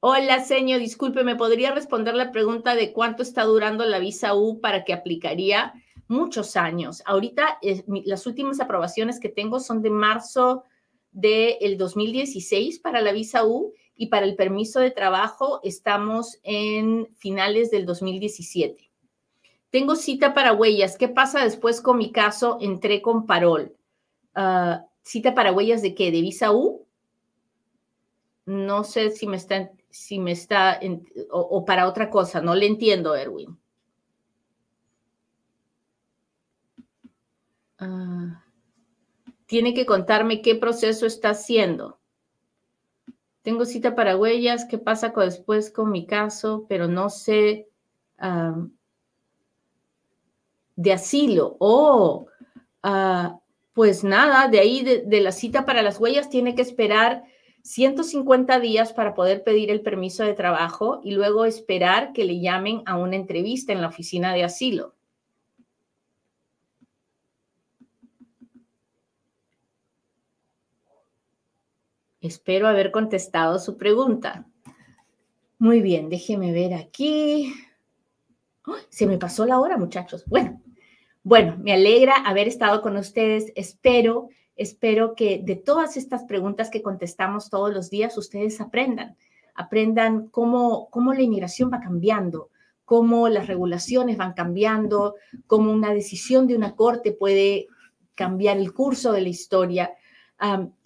Hola, 0.00 0.44
señor, 0.44 0.80
disculpe, 0.80 1.22
¿me 1.22 1.36
podría 1.36 1.72
responder 1.72 2.14
la 2.14 2.32
pregunta 2.32 2.74
de 2.74 2.92
cuánto 2.92 3.22
está 3.22 3.44
durando 3.44 3.84
la 3.84 4.00
visa 4.00 4.34
U 4.34 4.60
para 4.60 4.84
que 4.84 4.92
aplicaría? 4.92 5.74
Muchos 6.08 6.56
años. 6.56 7.02
Ahorita 7.06 7.58
eh, 7.62 7.84
las 8.04 8.26
últimas 8.26 8.60
aprobaciones 8.60 9.20
que 9.20 9.28
tengo 9.28 9.60
son 9.60 9.80
de 9.80 9.90
marzo 9.90 10.64
del 11.12 11.76
2016 11.78 12.80
para 12.80 13.00
la 13.00 13.12
visa 13.12 13.46
U 13.46 13.72
y 14.02 14.06
para 14.06 14.26
el 14.26 14.34
permiso 14.34 14.80
de 14.80 14.90
trabajo 14.90 15.60
estamos 15.62 16.40
en 16.42 17.06
finales 17.14 17.70
del 17.70 17.86
2017. 17.86 18.90
Tengo 19.70 19.94
cita 19.94 20.34
para 20.34 20.52
huellas. 20.52 20.98
¿Qué 20.98 21.06
pasa 21.06 21.44
después 21.44 21.80
con 21.80 21.98
mi 21.98 22.10
caso? 22.10 22.58
Entré 22.60 23.00
con 23.00 23.26
parol. 23.26 23.76
Ah, 24.34 24.86
¿Cita 25.02 25.36
para 25.36 25.52
huellas 25.52 25.82
de 25.82 25.94
qué? 25.94 26.10
¿De 26.10 26.20
visa 26.20 26.50
U? 26.50 26.84
No 28.44 28.82
sé 28.82 29.12
si 29.12 29.28
me 29.28 29.36
está, 29.36 29.70
si 29.88 30.18
me 30.18 30.32
está 30.32 30.80
o, 31.30 31.64
para 31.64 31.86
otra 31.86 32.10
cosa. 32.10 32.40
No 32.40 32.56
le 32.56 32.66
entiendo, 32.66 33.14
Erwin. 33.14 33.56
Ah 37.78 38.42
tiene 39.52 39.74
que 39.74 39.84
contarme 39.84 40.40
qué 40.40 40.54
proceso 40.54 41.04
está 41.04 41.28
haciendo. 41.28 42.00
Tengo 43.42 43.64
cita 43.64 43.94
para 43.94 44.16
huellas, 44.16 44.64
qué 44.64 44.78
pasa 44.78 45.12
después 45.16 45.70
con 45.70 45.90
mi 45.90 46.06
caso, 46.06 46.64
pero 46.68 46.86
no 46.88 47.10
sé 47.10 47.68
de 50.76 50.92
asilo. 50.92 51.56
Oh, 51.58 52.26
pues 53.72 54.04
nada, 54.04 54.48
de 54.48 54.60
ahí 54.60 54.82
de, 54.82 55.02
de 55.04 55.20
la 55.20 55.32
cita 55.32 55.64
para 55.64 55.82
las 55.82 55.98
huellas 55.98 56.30
tiene 56.30 56.54
que 56.54 56.62
esperar 56.62 57.24
150 57.62 58.60
días 58.60 58.92
para 58.92 59.14
poder 59.14 59.44
pedir 59.44 59.70
el 59.70 59.82
permiso 59.82 60.24
de 60.24 60.34
trabajo 60.34 61.00
y 61.02 61.12
luego 61.12 61.44
esperar 61.44 62.12
que 62.12 62.24
le 62.24 62.40
llamen 62.40 62.82
a 62.86 62.96
una 62.96 63.16
entrevista 63.16 63.72
en 63.72 63.80
la 63.80 63.88
oficina 63.88 64.34
de 64.34 64.44
asilo. 64.44 64.94
Espero 72.22 72.68
haber 72.68 72.92
contestado 72.92 73.58
su 73.58 73.76
pregunta. 73.76 74.46
Muy 75.58 75.82
bien, 75.82 76.08
déjeme 76.08 76.52
ver 76.52 76.72
aquí. 76.72 77.52
se 78.90 79.08
me 79.08 79.18
pasó 79.18 79.44
la 79.44 79.58
hora, 79.58 79.76
muchachos. 79.76 80.24
Bueno, 80.26 80.62
bueno, 81.24 81.56
me 81.58 81.72
alegra 81.72 82.14
haber 82.14 82.46
estado 82.46 82.80
con 82.80 82.96
ustedes. 82.96 83.52
Espero, 83.56 84.28
espero 84.54 85.16
que 85.16 85.42
de 85.42 85.56
todas 85.56 85.96
estas 85.96 86.22
preguntas 86.22 86.70
que 86.70 86.80
contestamos 86.80 87.50
todos 87.50 87.74
los 87.74 87.90
días, 87.90 88.16
ustedes 88.16 88.60
aprendan. 88.60 89.16
Aprendan 89.56 90.28
cómo, 90.28 90.90
cómo 90.90 91.12
la 91.14 91.22
inmigración 91.22 91.72
va 91.72 91.80
cambiando, 91.80 92.50
cómo 92.84 93.28
las 93.28 93.48
regulaciones 93.48 94.16
van 94.16 94.34
cambiando, 94.34 95.16
cómo 95.48 95.72
una 95.72 95.92
decisión 95.92 96.46
de 96.46 96.54
una 96.54 96.76
corte 96.76 97.10
puede 97.10 97.66
cambiar 98.14 98.58
el 98.58 98.72
curso 98.72 99.10
de 99.10 99.22
la 99.22 99.28
historia 99.28 99.90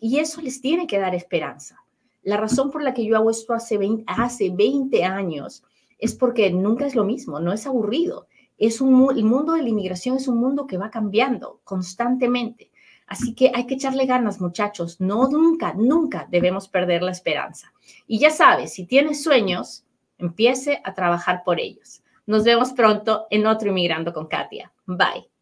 y 0.01 0.19
eso 0.19 0.41
les 0.41 0.61
tiene 0.61 0.87
que 0.87 0.99
dar 0.99 1.15
esperanza. 1.15 1.83
La 2.23 2.37
razón 2.37 2.71
por 2.71 2.83
la 2.83 2.93
que 2.93 3.05
yo 3.07 3.17
hago 3.17 3.31
esto 3.31 3.55
hace 3.55 3.79
20, 3.79 4.05
hace 4.07 4.51
20 4.51 5.05
años 5.05 5.63
es 5.99 6.15
porque 6.15 6.51
nunca 6.51 6.87
es 6.87 6.95
lo 6.95 7.05
mismo, 7.05 7.41
no 7.41 7.53
es 7.53 7.67
aburrido. 7.67 8.27
Es 8.59 8.81
un, 8.81 9.17
el 9.17 9.25
mundo 9.25 9.53
de 9.53 9.63
la 9.63 9.69
inmigración 9.69 10.17
es 10.17 10.29
un 10.29 10.39
mundo 10.39 10.67
que 10.67 10.79
va 10.79 10.91
cambiando 10.91 11.61
constantemente. 11.65 12.71
Así 13.07 13.35
que 13.35 13.53
hay 13.55 13.67
que 13.67 13.75
echarle 13.75 14.07
ganas, 14.07 14.41
muchachos. 14.41 15.01
No, 15.01 15.29
nunca, 15.29 15.75
nunca 15.75 16.27
debemos 16.31 16.69
perder 16.69 17.03
la 17.03 17.13
esperanza. 17.13 17.73
Y 18.07 18.19
ya 18.19 18.31
sabes, 18.31 18.73
si 18.73 18.87
tienes 18.87 19.23
sueños, 19.23 19.85
empiece 20.19 20.81
a 20.85 20.95
trabajar 20.95 21.43
por 21.45 21.61
ellos. 21.61 22.03
Nos 22.27 22.45
vemos 22.45 22.73
pronto 22.73 23.27
en 23.31 23.47
otro 23.47 23.69
Inmigrando 23.69 24.13
con 24.13 24.27
Katia. 24.27 24.73
Bye. 24.87 25.36